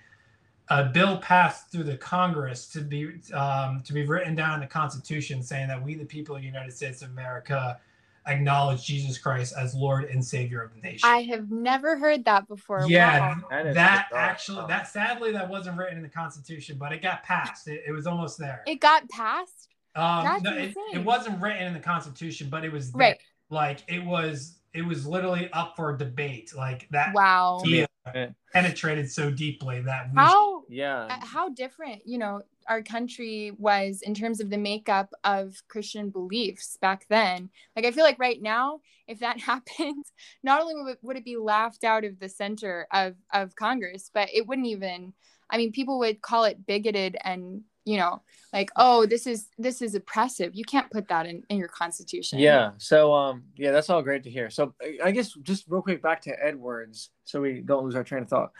[0.70, 4.68] a bill passed through the Congress to be um, to be written down in the
[4.68, 7.80] Constitution saying that we the people of the United States of America
[8.26, 11.08] acknowledge Jesus Christ as Lord and Savior of the nation.
[11.10, 12.86] I have never heard that before.
[12.88, 13.36] Yeah, Wow.
[13.50, 14.24] That is that bizarre.
[14.26, 17.92] actually that sadly that wasn't written in the constitution but it got passed it, it
[17.94, 19.70] was almost there It got passed.
[19.96, 20.84] um that's no, it, insane.
[20.96, 23.12] it wasn't written in the constitution but it was there.
[23.12, 23.20] Right.
[23.50, 27.62] like it was it was literally up for debate like that Wow.
[27.64, 28.28] idea Yeah.
[28.52, 31.06] penetrated so deeply that we How Yeah.
[31.10, 36.10] uh, how different you know our country was in terms of the makeup of christian
[36.10, 40.06] beliefs back then like i feel like right now if that happened
[40.44, 44.48] not only would it, be laughed out of the center of of congress but it
[44.48, 45.14] wouldn't even
[45.50, 49.82] i mean people would call it bigoted and you know like oh this is this
[49.82, 52.72] is oppressive you can't put that in in your constitution Yeah.
[52.80, 54.50] So um yeah, that's all great to hear.
[54.50, 58.04] So I- I guess just real quick back to Edwards, so we don't lose our
[58.04, 58.52] train of thought.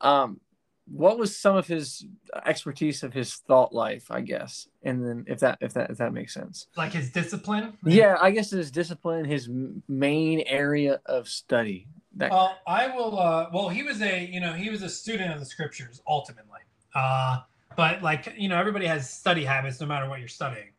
[0.00, 0.40] Um,
[0.86, 2.06] what was some of his
[2.44, 4.10] expertise of his thought life?
[4.10, 6.68] I guess, and then if that if that if that makes sense.
[6.76, 9.48] like his discipline Yeah, I guess his discipline, his
[9.88, 11.88] main area of study.
[12.16, 15.34] That well i will uh well he was a you know he was a student
[15.34, 16.60] of the scriptures ultimately
[16.94, 17.40] uh
[17.76, 20.70] but like you know everybody has study habits no matter what you're studying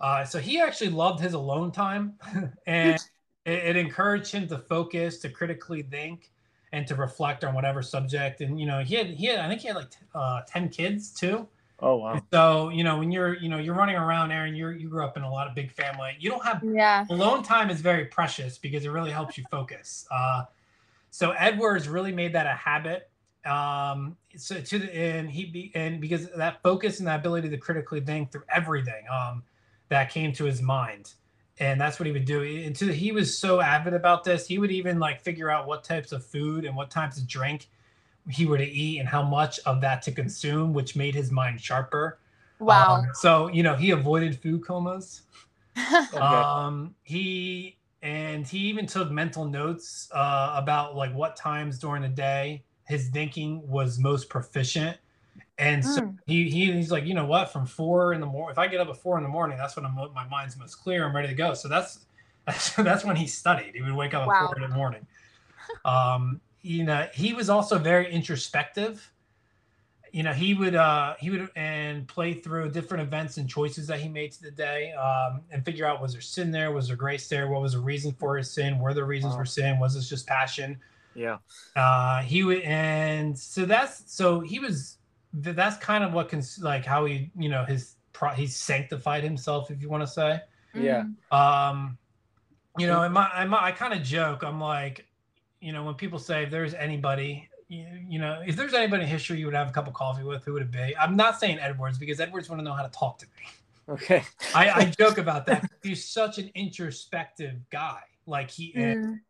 [0.00, 2.14] uh so he actually loved his alone time
[2.66, 2.98] and
[3.44, 6.30] it, it encouraged him to focus to critically think
[6.74, 9.60] and to reflect on whatever subject and you know he had he had i think
[9.60, 11.46] he had like uh 10 kids too
[11.80, 12.20] oh wow.
[12.32, 15.16] so you know when you're you know you're running around aaron you're you grew up
[15.16, 18.58] in a lot of big family you don't have yeah alone time is very precious
[18.58, 20.06] because it really helps you focus.
[20.10, 20.44] Uh,
[21.10, 23.10] so Edwards really made that a habit.
[23.44, 27.50] Um, so to the and he be and because of that focus and that ability
[27.50, 29.42] to critically think through everything um,
[29.90, 31.12] that came to his mind,
[31.58, 32.42] and that's what he would do.
[32.42, 35.84] And to he was so avid about this, he would even like figure out what
[35.84, 37.68] types of food and what types of drink
[38.28, 41.60] he were to eat and how much of that to consume, which made his mind
[41.60, 42.18] sharper.
[42.58, 45.22] wow Um, so you know he avoided food comas.
[45.76, 46.18] Okay.
[46.18, 52.08] Um, he and he even took mental notes uh, about like what times during the
[52.08, 54.96] day his thinking was most proficient.
[55.58, 56.18] And so Mm.
[56.26, 57.52] he, he he's like, you know what?
[57.52, 59.76] From four in the morning, if I get up at four in the morning, that's
[59.76, 61.04] when I'm, my mind's most clear.
[61.06, 61.54] I'm ready to go.
[61.54, 62.06] So that's
[62.46, 63.74] that's that's when he studied.
[63.74, 64.32] He would wake up Wow.
[64.32, 65.06] at four in the morning.
[65.84, 69.10] Um, you know, he was also very introspective
[70.12, 74.00] you know he would uh he would and play through different events and choices that
[74.00, 76.96] he made to the day um and figure out was there sin there was there
[76.96, 79.38] grace there what was the reason for his sin were there reasons Wow.
[79.40, 80.78] for sin was this just passion
[81.14, 81.38] Yeah.
[81.76, 84.98] uh he would and so that's so he was
[85.42, 89.24] th- that's kind of what cons like how he you know his pro he sanctified
[89.24, 90.40] himself if you want to say
[90.74, 91.04] Yeah.
[91.30, 91.98] Um,
[92.78, 94.42] you know, and my, I, I kind of joke.
[94.42, 95.06] I'm like,
[95.60, 99.08] you know, when people say if there's anybody, you, you know, if there's anybody in
[99.08, 100.96] history you would have a cup of coffee with, who would it be?
[100.96, 103.94] I'm not saying Edwards because Edwards want to know how to talk to me.
[103.94, 104.24] Okay.
[104.54, 105.70] I, I joke about that.
[105.82, 108.00] He's such an introspective guy.
[108.26, 108.96] Like he is.
[108.96, 109.20] Mm.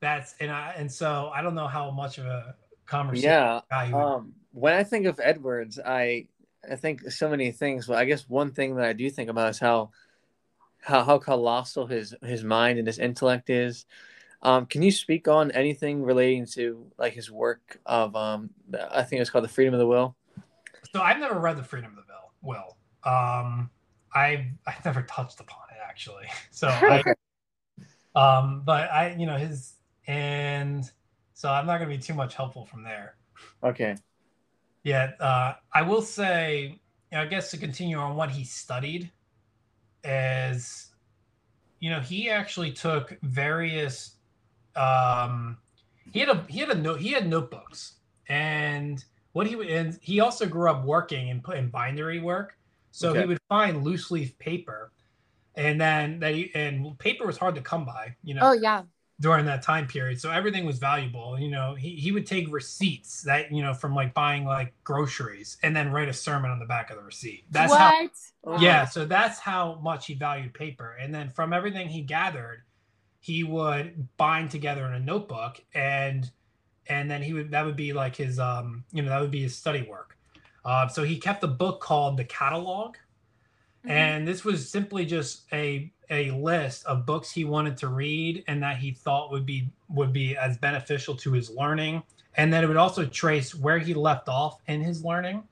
[0.00, 2.54] That's and I and so I don't know how much of a
[2.90, 3.30] conversation.
[3.30, 3.60] Yeah.
[3.70, 6.26] guy he would- Um, when I think of Edwards, I
[6.70, 7.86] I think so many things.
[7.86, 9.90] But I guess one thing that I do think about is how
[10.82, 13.86] how how colossal his his mind and his intellect is.
[14.42, 18.50] Um, can you speak on anything relating to like his work of um,
[18.90, 20.16] I think it's called the Freedom of the Will.
[20.92, 22.32] So I've never read the Freedom of the Bill.
[22.42, 22.76] Will.
[23.04, 23.70] Um,
[24.14, 26.26] I've I've never touched upon it actually.
[26.50, 27.02] So I,
[28.14, 29.74] um, but I you know his
[30.06, 30.90] and
[31.40, 33.16] so I'm not gonna be too much helpful from there.
[33.62, 34.00] Okay.
[34.82, 36.80] Yeah, uh, I will say,
[37.12, 39.10] you know, I guess to continue on what he studied,
[40.04, 40.92] is,
[41.80, 44.16] you know, he actually took various.
[44.76, 45.58] Um,
[46.12, 47.96] he had a he had a note he had notebooks,
[48.28, 52.58] and what he would and he also grew up working in in bindery work,
[52.92, 53.20] so Okay.
[53.20, 54.92] he would find loose leaf paper,
[55.56, 58.84] and then that he, and paper was hard to come by, you know Oh yeah.
[59.20, 60.20] During that time period.
[60.20, 61.38] So everything was valuable.
[61.38, 65.58] You know, he, he would take receipts that, you know, from like buying like groceries
[65.62, 67.44] and then write a sermon on the back of the receipt.
[67.50, 67.92] That's how
[68.42, 68.62] what?
[68.62, 70.96] yeah, so that's how much he valued paper.
[71.00, 72.62] And then from everything he gathered,
[73.20, 76.30] he would bind together in a notebook and
[76.88, 79.42] and then he would that would be like his um you know that would be
[79.42, 80.16] his study work.
[80.64, 82.96] Uh, so he kept a book called the catalog
[83.84, 83.90] Mhm.
[83.90, 88.62] and this was simply just a a list of books he wanted to read and
[88.62, 92.02] that he thought would be would be as beneficial to his learning
[92.36, 95.42] and then it would also trace where he left off in his learning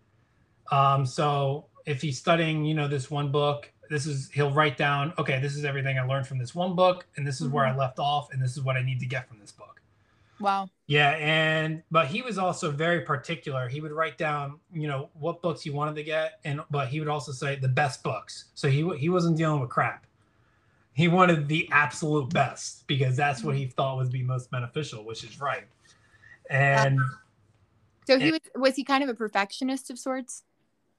[0.70, 5.12] um, so if he's studying you know this one book this is he'll write down
[5.18, 7.74] okay this is everything i learned from this one book and this is where i
[7.74, 9.78] left off and this is what i need to get from this book
[10.40, 10.68] Wow.
[10.86, 13.68] yeah, and but he was also very particular.
[13.68, 17.00] He would write down, you know, what books he wanted to get, and but he
[17.00, 18.46] would also say the best books.
[18.54, 20.06] So he he wasn't dealing with crap.
[20.98, 25.22] He wanted the absolute best because that's what he thought would be most beneficial, which
[25.22, 25.62] is right.
[26.50, 26.98] And
[28.08, 30.42] So he was was he kind of a perfectionist of sorts?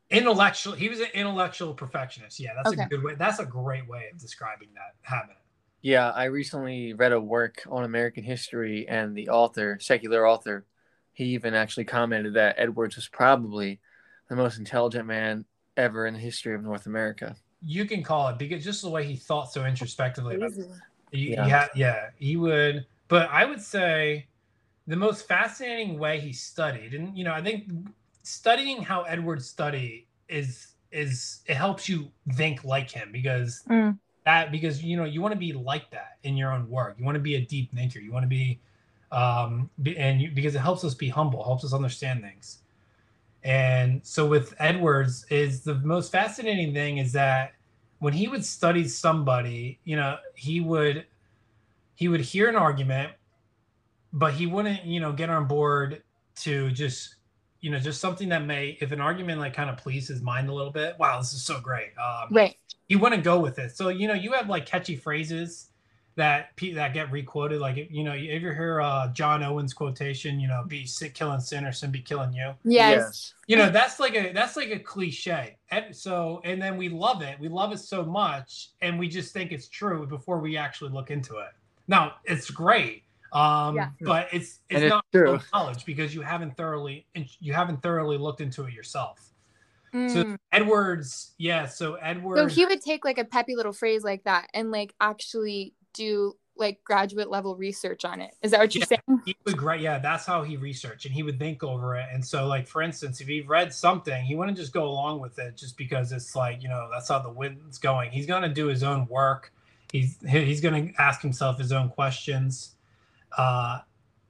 [0.10, 2.40] intellectual, he was an intellectual perfectionist.
[2.40, 2.84] Yeah, that's Okay.
[2.84, 3.16] a good way.
[3.16, 5.36] That's a great way of describing that habit.
[5.82, 10.66] Yeah, I recently read a work on American history, and the author, secular author,
[11.12, 13.82] he even actually commented that Edwards was probably
[14.30, 15.44] the most intelligent man
[15.76, 17.36] ever in the history of North America.
[17.62, 20.70] You can call it because just the way he thought so introspectively about Crazy.
[21.12, 21.48] He, Yeah.
[21.48, 21.68] yeah.
[21.76, 22.86] yeah, he would.
[23.08, 24.28] But I would say
[24.88, 27.70] the most fascinating way he studied, and you know, I think
[28.24, 33.98] studying how Edwards study is is it helps you think like him because Mm.
[34.26, 36.96] that because you know you want to be like that in your own work.
[36.98, 38.00] You want to be a deep thinker.
[38.00, 38.60] You want to be,
[39.12, 42.60] um, be, and you, because it helps us be humble, helps us understand things.
[43.44, 47.54] And so with Edwards, is the most fascinating thing is that
[48.00, 51.06] when he would study somebody, you know, he would
[51.96, 53.12] he would hear an argument,
[54.14, 56.02] but he wouldn't, you know, get on board
[56.38, 57.16] to just,
[57.60, 60.48] you know, just something that may, if an argument like kind of please his mind
[60.50, 60.96] a little bit.
[60.98, 61.90] Wow, this is so great.
[61.98, 62.56] Um, Right.
[62.88, 63.76] he wouldn't go with it.
[63.76, 65.70] So you know, you have like catchy phrases
[66.20, 67.60] that pe- that get requoted.
[67.60, 70.40] Like you know, if you ever hear uh, John Owen's quotation?
[70.40, 72.54] You know, be sick killing sin or sin be killing you.
[72.64, 73.34] Yes.
[73.48, 75.58] You know, that's like a that's like a cliche.
[75.72, 77.40] And so and then we love it.
[77.40, 81.10] We love it so much, and we just think it's true before we actually look
[81.10, 81.50] into it.
[81.88, 83.04] Now it's great.
[83.32, 83.90] Um, Yeah.
[84.02, 85.38] but it's it's And it's not true.
[85.40, 87.06] full knowledge because you haven't thoroughly
[87.40, 89.20] you haven't thoroughly looked into it yourself.
[89.92, 90.38] So Mm.
[90.52, 91.66] Edwards, yeah.
[91.66, 92.40] So Edwards.
[92.40, 96.34] So he would take like a peppy little phrase like that and like actually do
[96.56, 98.32] like graduate level research on it.
[98.42, 98.98] Is that what you're Yeah.
[99.08, 99.22] saying?
[99.26, 102.26] he would great yeah that's how he researched and he would think over it and
[102.26, 105.58] so like for instance if he read something he wouldn't just go along with it
[105.58, 108.68] just because it's like you know that's how the wind's going he's going to do
[108.68, 109.52] his own work
[109.92, 112.76] he's he's going to ask himself his own questions
[113.38, 113.80] uh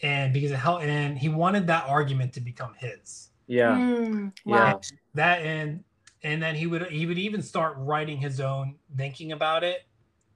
[0.01, 3.75] and because it helped and he wanted that argument to become his Yeah.
[3.77, 4.73] Mm, Yeah.
[4.73, 4.81] wow.
[5.13, 5.83] that and
[6.23, 9.85] and then he would he would even start writing his own thinking about it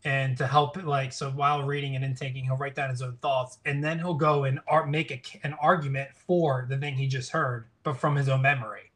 [0.05, 3.59] and to help like so while reading and intaking he'll write down his own thoughts
[3.65, 7.31] and then he'll go and art make a, an argument for the thing he just
[7.31, 8.91] heard but from his own memory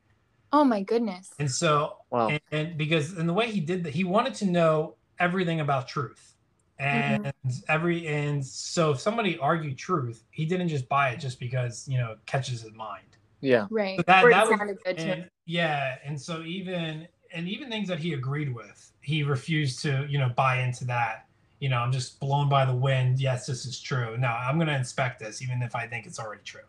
[0.53, 1.32] Oh my goodness.
[1.39, 2.30] and so Wow.
[2.30, 5.88] and, and because in the way he did that he wanted to know everything about
[5.88, 6.36] truth
[6.80, 7.26] mm-hmm.
[7.26, 7.34] and
[7.68, 11.97] every and so if somebody argued truth he didn't just buy it just because you
[11.97, 13.03] know it catches his mind
[13.41, 13.68] Yeah.
[13.70, 13.97] Right.
[13.97, 18.14] So that- that was- good and yeah and so even and even things that he
[18.14, 21.28] agreed with he refused to you know buy into that
[21.60, 24.68] you know i'm just blown by the wind yes this is true no i'm going
[24.68, 26.62] to inspect this even if i think it's already true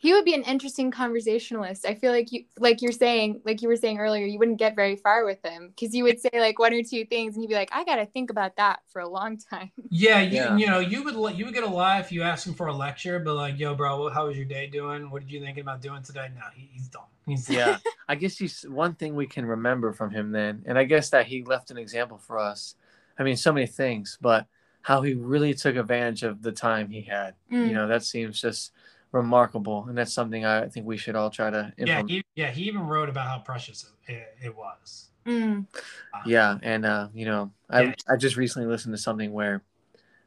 [0.00, 1.84] he would be an interesting conversationalist.
[1.84, 4.76] I feel like you like you're saying, like you were saying earlier, you wouldn't get
[4.76, 7.48] very far with him because you would say like one or two things and he'd
[7.48, 9.72] be like, I gotta think about that for a long time.
[9.90, 10.56] Yeah, you, yeah.
[10.56, 12.72] you know, you would you would get a lie if you asked him for a
[12.72, 15.10] lecture, but like, yo, bro, how was your day doing?
[15.10, 16.28] What did you thinking about doing today?
[16.32, 17.02] No, he, he's done.
[17.28, 17.78] He's yeah.
[18.08, 21.26] I guess he's one thing we can remember from him then, and I guess that
[21.26, 22.74] he left an example for us.
[23.18, 24.46] I mean, so many things, but
[24.82, 27.34] how he really took advantage of the time he had.
[27.52, 27.68] Mm.
[27.68, 28.72] You know, that seems just
[29.12, 32.10] remarkable, and that's something I think we should all try to implement.
[32.10, 35.10] Yeah, he, yeah, he even wrote about how precious it, it was.
[35.26, 35.66] Mm.
[36.14, 37.94] Uh, yeah, and uh, you know, I yeah.
[38.08, 39.62] I just recently listened to something where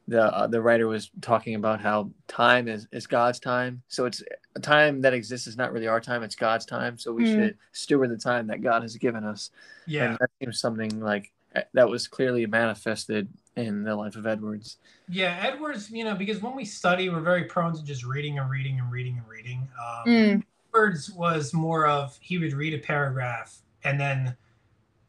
[0.07, 3.81] the uh, the writer was talking about how time is is God's time.
[3.87, 4.21] So it's
[4.55, 6.97] a time that exists is not really our time; it's God's time.
[6.97, 7.33] So we mm.
[7.33, 9.51] should steward the time that God has given us.
[9.87, 14.25] Yeah, and that seems something like eh, that was clearly manifested in the life of
[14.25, 14.77] Edwards.
[15.09, 18.49] Yeah, Edwards, you know, because when we study, we're very prone to just reading and
[18.49, 19.67] reading and reading and reading.
[19.79, 20.43] Um, mm.
[20.73, 24.35] Edwards was more of he would read a paragraph and then,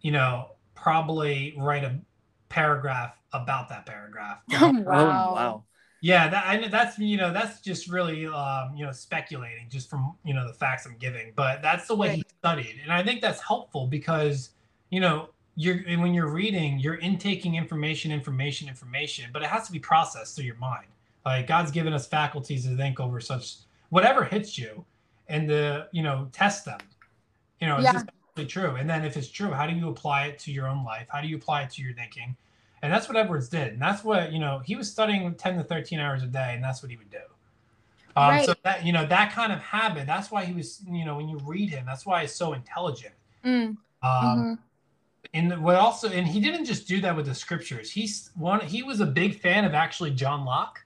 [0.00, 2.00] you know, probably write a
[2.48, 4.40] paragraph about that paragraph.
[4.54, 4.82] Oh, wow.
[4.84, 5.64] Oh, wow.
[6.02, 10.14] Yeah, that I that's you know that's just really um, you know speculating just from
[10.24, 12.16] you know the facts I'm giving, but that's the way right.
[12.16, 14.50] he studied, and I think that's helpful because
[14.90, 19.72] you know you're when you're reading, you're intaking information, information, information, but it has to
[19.72, 20.88] be processed through your mind.
[21.24, 23.58] Like God's given us faculties to think over such
[23.90, 24.84] whatever hits you,
[25.28, 26.80] and the you know test them.
[27.60, 27.90] You know, yeah.
[27.90, 28.74] is this actually true?
[28.74, 31.06] And then if it's true, how do you apply it to your own life?
[31.10, 32.36] How do you apply it to your thinking?
[32.82, 34.60] And that's what Edwards did, and that's what you know.
[34.64, 37.18] He was studying ten to thirteen hours a day, and that's what he would do.
[38.16, 38.44] Um, right.
[38.44, 40.06] So that you know that kind of habit.
[40.06, 43.14] That's why he was you know when you read him, that's why he's so intelligent.
[43.44, 43.50] Mm.
[43.52, 44.54] Um, mm-hmm
[45.34, 48.82] and what also and he didn't just do that with the scriptures he's one he
[48.82, 50.84] was a big fan of actually john locke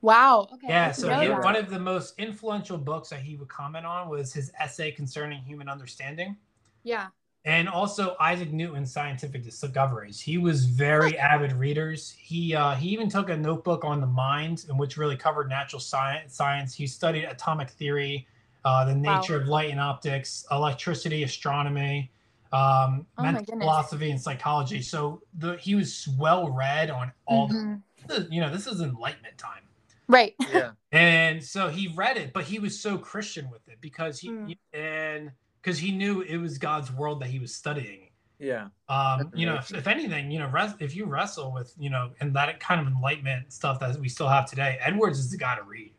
[0.00, 3.84] wow okay yeah so he, one of the most influential books that he would comment
[3.84, 6.36] on was his essay concerning human understanding
[6.84, 7.06] yeah
[7.48, 13.08] and also isaac newton's scientific discoveries he was very avid readers he uh, he even
[13.08, 17.24] took a notebook on the mind in which really covered natural science science he studied
[17.24, 18.26] atomic theory
[18.64, 19.42] uh, the nature wow.
[19.42, 22.10] of light and optics electricity astronomy
[22.52, 24.82] um, oh mental philosophy and psychology.
[24.82, 27.48] So the he was well read on all.
[27.48, 27.74] Mm-hmm.
[28.06, 29.62] The, you know, this is enlightenment time.
[30.06, 30.34] Right.
[30.52, 30.70] Yeah.
[30.92, 34.56] and so he read it, but he was so Christian with it because he mm.
[34.72, 35.32] and
[35.62, 38.08] because he knew it was God's world that he was studying.
[38.38, 38.68] Yeah.
[38.88, 42.10] Um, you know, if, if, anything, you know, res- if you wrestle with, you know,
[42.20, 45.56] and that kind of enlightenment stuff that we still have today, Edwards is the guy
[45.56, 45.92] to read.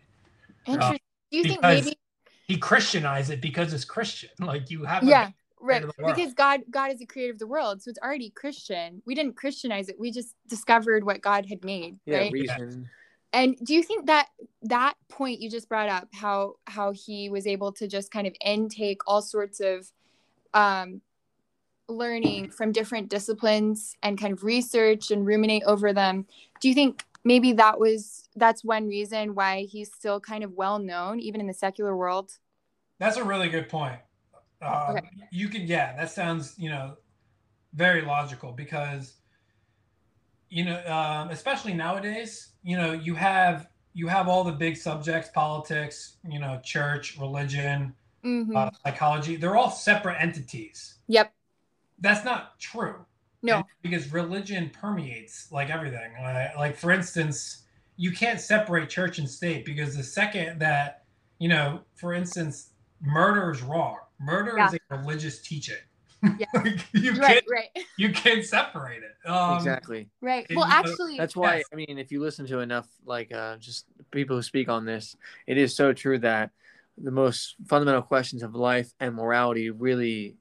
[0.65, 0.95] Interesting.
[0.95, 0.97] Uh,
[1.31, 1.97] Do you think maybe
[2.47, 4.29] he Christianized it because it's Christian?
[4.39, 5.31] Like you have, yeah
[5.61, 9.13] right because god god is the creator of the world so it's already christian we
[9.13, 12.89] didn't christianize it we just discovered what god had made yeah, right reason.
[13.31, 14.27] And do you think that
[14.63, 18.33] that point you just brought up how how he was able to just kind of
[18.43, 19.91] intake all sorts of
[20.53, 21.01] um
[21.87, 26.25] learning from different disciplines and kind of research and ruminate over them
[26.61, 30.79] do you think maybe that was that's one reason why he's still kind of well
[30.79, 32.37] known even in the secular world
[32.99, 33.99] that's a really good point
[34.61, 35.07] um, okay.
[35.31, 36.97] You can, yeah, that sounds, you know,
[37.73, 39.13] very logical because,
[40.49, 45.29] you know, um, especially nowadays, you know, you have you have all the big subjects,
[45.33, 47.93] politics, you know, church, religion,
[48.23, 48.55] mm-hmm.
[48.55, 49.35] uh, psychology.
[49.35, 50.95] They're all separate entities.
[51.07, 51.33] Yep.
[51.99, 53.05] That's not true.
[53.41, 56.11] No, and because religion permeates like everything.
[56.21, 57.63] Like, like for instance,
[57.95, 61.03] you can't separate church and state because the second that,
[61.39, 62.71] you know, for instance,
[63.01, 64.67] murder is wrong Murder yeah.
[64.67, 65.77] is a religious teaching.
[66.21, 66.45] Yeah.
[66.93, 67.85] you right, can't right.
[67.97, 69.29] you can't separate it.
[69.29, 70.09] Um, exactly.
[70.21, 70.45] Right.
[70.53, 71.65] Well, actually, that's why yes.
[71.71, 75.15] I mean, if you listen to enough like uh, just people who speak on this,
[75.47, 76.51] it is so true that
[77.01, 80.35] the most fundamental questions of life and morality really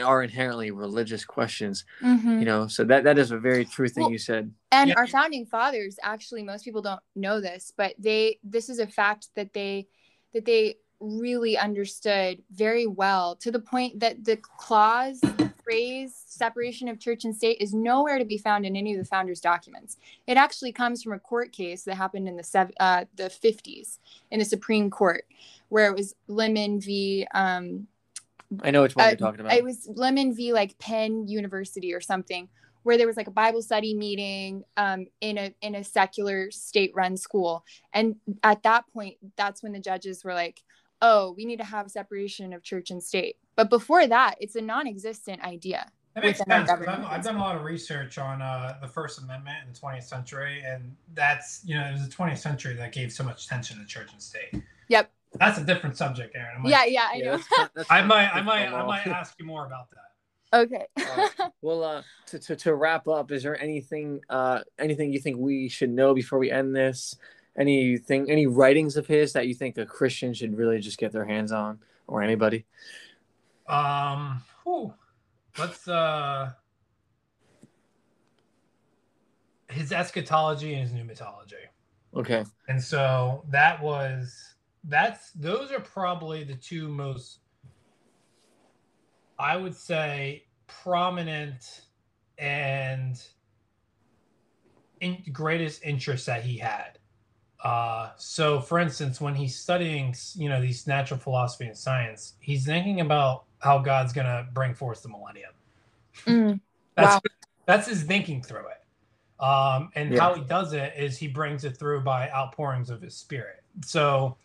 [0.00, 2.38] are inherently religious questions mm-hmm.
[2.38, 4.94] you know so that that is a very true thing well, you said and yeah.
[4.96, 9.28] our founding fathers actually most people don't know this but they this is a fact
[9.34, 9.86] that they
[10.32, 16.88] that they really understood very well to the point that the clause the phrase separation
[16.88, 19.96] of church and state is nowhere to be found in any of the founders documents.
[20.26, 23.98] It actually comes from a court case that happened in the sev- uh, the 50s
[24.30, 25.24] in the supreme court
[25.68, 27.86] where it was lemon v um,
[28.62, 29.52] i know which one uh, you're talking about.
[29.52, 32.48] it was lemon v like penn university or something
[32.82, 36.92] where there was like a Bible study meeting um, in a in a secular state
[36.94, 40.62] run school, and at that point, that's when the judges were like,
[41.02, 43.36] oh, we need to have separation of church and state.
[43.56, 45.90] But before that, it's a non existent idea.
[46.14, 46.70] That makes within our sense.
[46.70, 47.10] 'cause government.
[47.12, 50.04] I've, I've done a lot of research on uh, the First Amendment in the 20th
[50.04, 53.78] century, and that's you know it was the 20th century that gave so much attention
[53.78, 54.62] to church and state.
[54.88, 55.10] Yep.
[55.34, 56.56] That's a different subject, Aaron.
[56.58, 57.30] I might, Yeah, yeah, I Yeah, know.
[57.38, 60.58] that's- that's I might, I might, I might ask you more about that.
[60.64, 60.86] okay.
[61.38, 65.38] Uh, well, uh, to, to, to wrap up, is there anything uh, anything you think
[65.38, 67.16] we should know before we end this?
[67.56, 71.26] Anything, any writings of his that you think a Christian should really just get their
[71.26, 72.64] hands on, or anybody?
[73.66, 74.94] Um, whew.
[75.58, 76.52] let's uh,
[79.68, 81.54] his eschatology and his pneumatology.
[82.14, 82.44] Okay.
[82.68, 87.38] And so that was that's those are probably the two most
[89.38, 91.82] I would say prominent
[92.38, 93.20] and
[95.00, 96.98] in greatest interests that he had.
[97.62, 102.66] Uh, so for instance, when he's studying, you know, these natural philosophy and science, he's
[102.66, 105.52] thinking about how God's going to bring forth the millennium.
[106.26, 106.60] Mm,
[106.96, 107.20] That's Wow.
[107.66, 109.42] that's his thinking through it.
[109.44, 110.20] Um, and Yeah.
[110.20, 113.62] how he does it is he brings it through by outpourings of his spirit.
[113.84, 114.36] So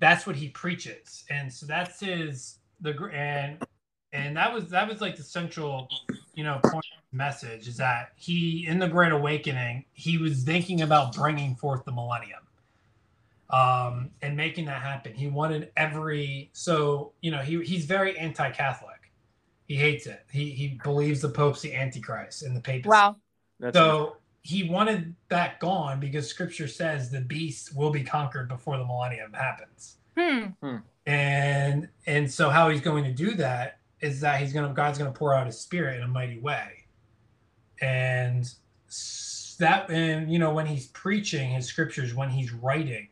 [0.00, 3.58] that's what he preaches, and so that's his the gr- and
[4.12, 5.92] and that was that was like the central,
[6.34, 11.14] you know, point message is that he in the Great Awakening he was thinking about
[11.14, 12.40] bringing forth the millennium,
[13.54, 15.14] um, and making that happen.
[15.14, 19.12] He wanted every so you know he he's very anti-Catholic.
[19.66, 20.24] He hates it.
[20.32, 22.88] He he believes the Pope's the Antichrist and the papacy.
[22.88, 23.16] wow.
[23.60, 28.76] That's So he wanted that gone because Scripture says the beast will be conquered before
[28.76, 29.96] the millennium happens.
[30.18, 30.46] Hmm.
[31.06, 34.98] And and so how he's going to do that is that he's going to God's
[34.98, 36.86] going to pour out His Spirit in a mighty way,
[37.80, 38.52] and
[38.88, 43.08] s- that and you know when he's preaching his scriptures, when he's writing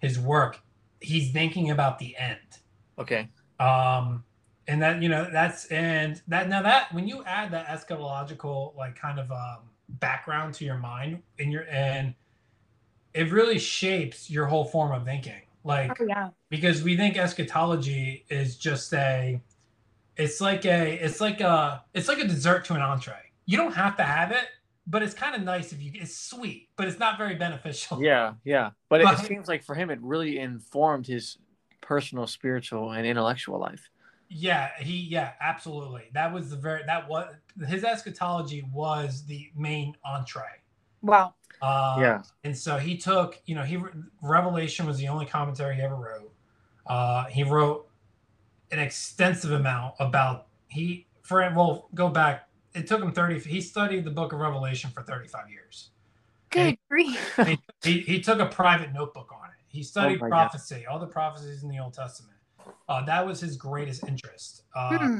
[0.00, 0.60] his work,
[1.00, 2.38] he's thinking about the end
[2.98, 3.28] okay.
[3.60, 4.24] um
[4.66, 8.96] and that you know that's and that now that when you add that eschatological like
[8.96, 12.14] kind of um background to your mind in your and
[13.14, 16.28] it really shapes your whole form of thinking like Oh yeah.
[16.50, 19.40] because we think eschatology is just a
[20.16, 23.14] it's like a it's like a it's like a dessert to an entree
[23.46, 24.46] you don't have to have it
[24.88, 28.34] but it's kind of nice if you it's sweet but it's not very beneficial Yeah,
[28.44, 28.70] yeah.
[28.88, 31.38] But it, it seems like for him, it really informed his
[31.80, 33.90] personal, spiritual, and intellectual life.
[34.28, 36.10] Yeah, he yeah, absolutely.
[36.12, 37.34] That was the very that was
[37.66, 40.42] his eschatology was the main entree.
[41.02, 41.34] Wow.
[41.60, 42.22] Uh, yeah.
[42.44, 43.82] and so he took you know he
[44.22, 46.32] Revelation was the only commentary he ever wrote.
[46.86, 47.88] Uh, he wrote
[48.70, 52.47] an extensive amount about he for it, well go back.
[52.78, 53.38] It took him thirty.
[53.40, 55.90] He studied the Book of Revelation for thirty five years.
[56.50, 57.38] Good grief.
[57.46, 59.54] he, he, he took a private notebook on it.
[59.66, 60.36] He studied Oh my God.
[60.46, 62.38] prophecy, all the prophecies in the Old Testament.
[62.88, 64.62] Uh, that was his greatest interest.
[64.74, 65.18] Uh, Hmm.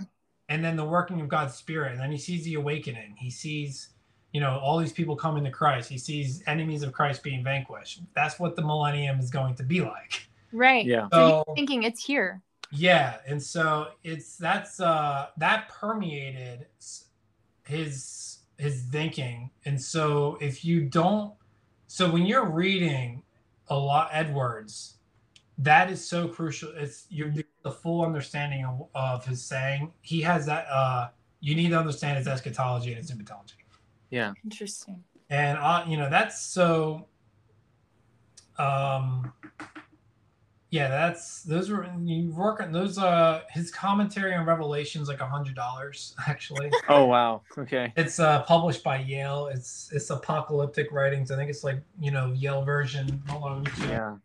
[0.48, 1.92] and then the working of God's Spirit.
[1.92, 3.14] And then he sees the awakening.
[3.18, 3.90] He sees,
[4.32, 5.90] you know, all these people coming to Christ.
[5.90, 8.00] He sees enemies of Christ being vanquished.
[8.14, 10.26] That's what the millennium is going to be like.
[10.52, 10.86] Right.
[10.86, 11.08] Yeah.
[11.12, 12.40] So So he's thinking it's here.
[12.70, 17.04] yeah, and so it's that's uh that permeated s-
[17.68, 19.50] his his thinking.
[19.66, 21.34] And so if you don't
[21.86, 23.22] so when you're reading
[23.68, 24.94] a lot Edwards,
[25.58, 26.72] that is so crucial.
[26.76, 29.92] It's you're the full understanding of, of his saying.
[30.00, 31.08] He has that uh
[31.40, 33.52] you need to understand his eschatology and his pneumatology.
[34.10, 34.32] Yeah.
[34.42, 35.04] Interesting.
[35.30, 37.06] And uh, you know, that's so
[38.58, 39.32] um
[40.70, 45.26] yeah, that's those were you work on those uh his commentary on Revelations like a
[45.26, 46.70] hundred dollars actually.
[46.88, 47.42] Oh wow.
[47.56, 47.92] Okay.
[47.96, 49.46] it's uh published by Yale.
[49.46, 51.30] It's it's apocalyptic writings.
[51.30, 53.22] I think it's like, you know, Yale version.
[53.28, 53.88] Hold on, let me.
[53.88, 54.16] Yeah.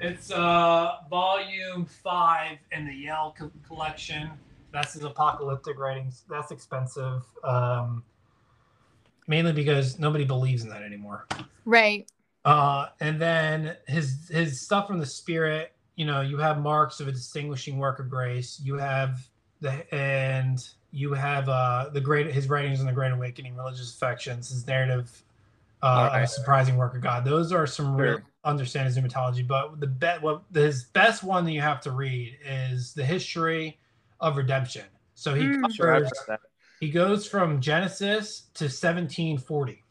[0.00, 4.30] It's uh volume five in the Yale co- collection.
[4.72, 6.24] That's his apocalyptic writings.
[6.30, 7.24] That's expensive.
[7.42, 8.02] Um
[9.26, 11.26] mainly because nobody believes in that anymore.
[11.66, 12.08] Right.
[12.44, 17.08] Uh, and then his his stuff from the spirit, you know, you have marks of
[17.08, 18.60] a distinguishing work of grace.
[18.62, 19.26] You have
[19.60, 24.50] the and you have uh the great his writings on the Great Awakening, religious affections,
[24.50, 25.22] his narrative
[25.82, 27.24] uh, of a surprising work of God.
[27.24, 28.24] Those are some real Sure.
[28.44, 29.46] understand his pneumatology.
[29.46, 33.78] But the bet what his best one that you have to read is the history
[34.20, 34.84] of redemption.
[35.14, 35.78] So he Mm.
[35.78, 36.40] Covers, read that.
[36.80, 39.82] he goes from Genesis to 1740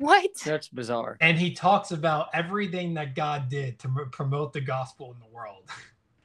[0.00, 0.30] What?
[0.44, 1.18] That's bizarre.
[1.20, 5.32] and he talks about everything that God did to m- promote the gospel in the
[5.34, 5.64] world.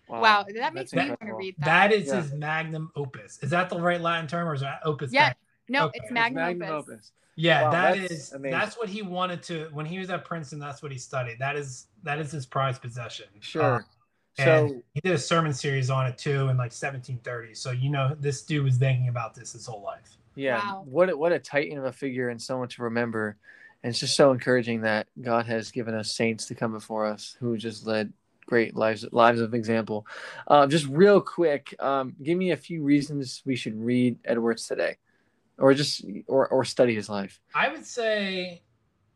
[0.07, 0.45] Wow.
[0.55, 1.65] That makes That's me want to read that.
[1.89, 2.21] That is Yeah.
[2.21, 3.39] his magnum opus.
[3.41, 5.11] Is that the right Latin term, or is that opus?
[5.11, 5.21] Yeah.
[5.23, 5.37] magnum?
[5.67, 5.95] no, Okay.
[5.97, 6.89] it's It's magnum, Magnum opus.
[6.93, 7.11] opus.
[7.35, 8.51] Yeah, Wow, that that's is amazing.
[8.59, 10.59] that's what he wanted to when he was at Princeton.
[10.59, 11.39] That's what he studied.
[11.39, 13.25] That is that is his prized possession.
[13.39, 13.83] Sure.
[14.37, 17.55] Uh, so he did a sermon series on it too in like 1730.
[17.55, 20.17] So you know this dude was thinking about this his whole life.
[20.35, 20.83] Yeah, Wow.
[20.85, 23.37] what a, what a titan of a figure and someone to remember.
[23.83, 27.35] And it's just so encouraging that God has given us saints to come before us
[27.39, 28.11] who just led
[28.47, 30.05] great lives lives of example.
[30.47, 34.97] Uh, just real quick, um, give me a few reasons we should read Edwards today,
[35.57, 37.39] or just or or study his life.
[37.53, 38.61] I would say,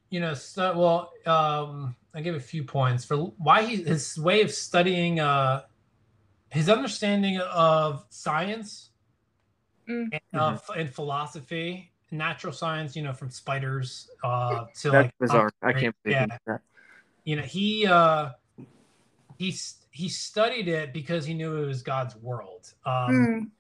[0.10, 4.42] you know, stu- well, um, I give a few points for why he his way
[4.42, 5.64] of studying, uh,
[6.50, 8.86] his understanding of science
[9.88, 10.10] Mm.
[10.12, 12.96] and, uh, f- and philosophy, natural science.
[12.96, 15.50] You know, from spiders uh, to That's like bizarre.
[15.62, 16.38] I can't believe yeah.
[16.48, 16.62] that.
[17.26, 18.30] you know he uh
[19.38, 19.56] he
[19.92, 23.12] he studied it because he knew it was god's world um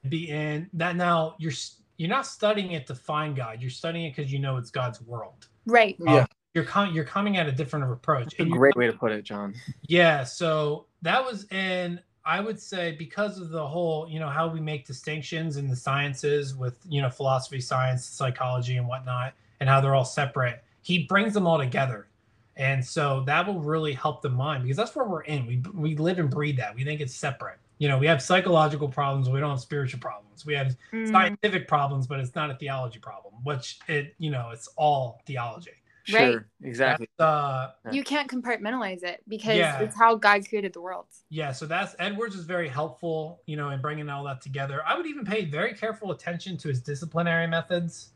[0.05, 0.09] Mm.
[0.09, 1.53] be and that now you're
[1.97, 5.01] you're not studying it to find god you're studying it because you know it's god's
[5.01, 5.95] world Right.
[5.99, 6.25] Yeah,
[6.55, 9.23] you're com- you're coming at a different approach that's a great way to put it,
[9.23, 9.53] John.
[9.83, 14.47] yeah, so that was and I would say because of the whole, you know, how
[14.47, 19.67] we make distinctions in the sciences with, you know, philosophy, science, psychology and whatnot, and
[19.67, 22.07] how they're all separate, he brings them all together.
[22.55, 25.47] And so that will really help the mind because that's where we're in.
[25.47, 26.75] We we live and breathe that.
[26.75, 27.57] We think it's separate.
[27.79, 30.45] You know, we have psychological problems, we don't have spiritual problems.
[30.45, 31.11] We have Mm.
[31.11, 35.71] scientific problems, but it's not a theology problem, which it, you know, it's all theology.
[36.11, 36.33] Right.
[36.33, 37.07] Sure, exactly.
[37.19, 39.81] Uh You can't compartmentalize it because Yeah.
[39.83, 41.07] it's how God created the world.
[41.29, 44.81] Yeah, so that's Edwards is very helpful, you know, in bringing all that together.
[44.85, 48.09] I would even pay very careful attention to his disciplinary methods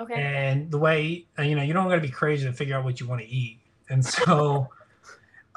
[0.00, 0.14] Okay.
[0.16, 2.84] and the way uh, you know you don't got to be crazy to figure out
[2.84, 4.68] what you want to eat, and so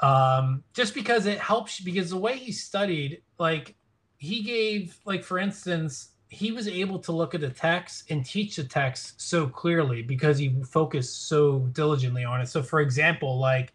[0.00, 3.74] um, just because it helps, because the way he studied, like
[4.18, 8.56] he gave, like for instance, he was able to look at the text and teach
[8.56, 12.46] the text so clearly because he focused so diligently on it.
[12.48, 13.72] So, for example, like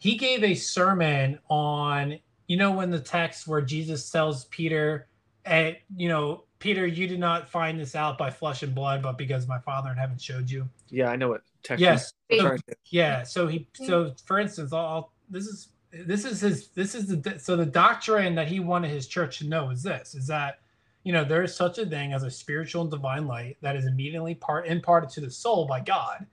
[0.00, 2.18] he gave a sermon on
[2.48, 5.06] you know when the text where jesus tells peter
[5.44, 9.16] and you know peter you did not find this out by flesh and blood but
[9.16, 11.42] because my father in heaven showed you Yeah, I know it.
[11.62, 11.80] text.
[11.80, 12.12] Yes.
[12.32, 12.56] So-
[12.90, 13.84] yeah so he mm-hmm.
[13.86, 17.66] so for instance I'll, I'll this is this is his this is the so the
[17.66, 20.60] doctrine that he wanted his church to know is this is that
[21.04, 23.86] you know there is such a thing as a spiritual and divine light that is
[23.86, 26.26] immediately part imparted to the soul by god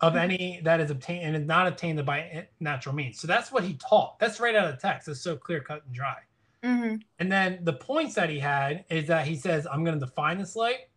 [0.00, 3.64] of any that is obtained and is not obtained by natural means so that's what
[3.64, 6.16] he taught that's right out of the text it's so clear cut and dry
[6.62, 10.04] hmm and then the points that he had is that he says, I'm going to
[10.04, 10.88] define this light.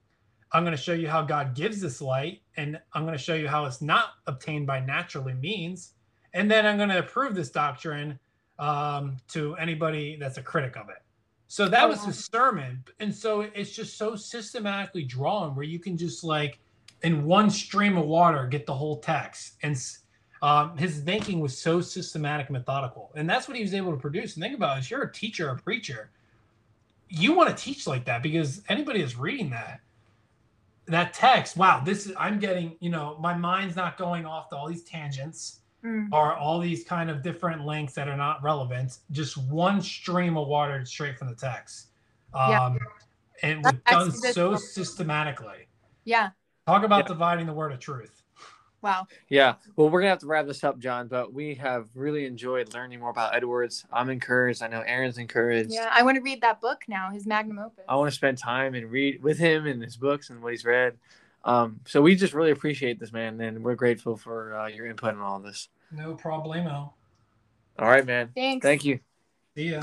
[0.52, 2.42] I'm going to show you how God gives this light.
[2.58, 5.92] And I'm going to show you how it's not obtained by naturally means.
[6.34, 8.18] And then I'm going to approve this doctrine
[8.58, 11.04] um, to anybody that's a critic of it.
[11.48, 12.06] So that Oh, was wow.
[12.06, 12.84] his sermon.
[13.00, 16.60] And so it's just so systematically drawn where you can just like
[17.04, 19.56] in one stream of water get the whole text.
[19.62, 19.80] And
[20.42, 23.12] um, his thinking was so systematic and methodical.
[23.16, 24.36] And that's what he was able to produce.
[24.36, 26.10] And think about it, if you're a teacher or preacher,
[27.10, 29.82] you want to teach like that because anybody that's reading that,
[30.88, 34.56] that text, wow, this is, I'm getting, you know, my mind's not going off to
[34.56, 36.08] all these tangents Mm.
[36.12, 38.98] or all these kind of different links that are not relevant.
[39.12, 41.90] Just one stream of water straight from the text.
[42.34, 42.66] Yeah.
[42.66, 42.80] Um,
[43.44, 45.68] and That was done text is- so systematically.
[46.04, 46.32] Yeah.
[46.66, 47.10] Talk about Yeah.
[47.10, 48.24] dividing the word of truth.
[48.82, 49.08] Wow.
[49.30, 49.56] Yeah.
[49.76, 51.08] Well, we're gonna have to wrap this up, John.
[51.08, 53.86] But we have really enjoyed learning more about Edwards.
[53.92, 54.64] I'm encouraged.
[54.64, 55.72] I know Aaron's encouraged.
[55.72, 55.90] Yeah.
[55.92, 57.86] I want to read that book now, his magnum opus.
[57.88, 60.66] I want to spend time and read with him and his books and what he's
[60.66, 60.98] read.
[61.44, 65.14] Um, so we just really appreciate this, man, and we're grateful for uh, your input
[65.14, 65.70] on all this.
[65.92, 66.94] No problemo.
[67.78, 68.32] All right, man.
[68.36, 68.64] Thanks.
[68.64, 69.00] Thank you.
[69.56, 69.82] See ya.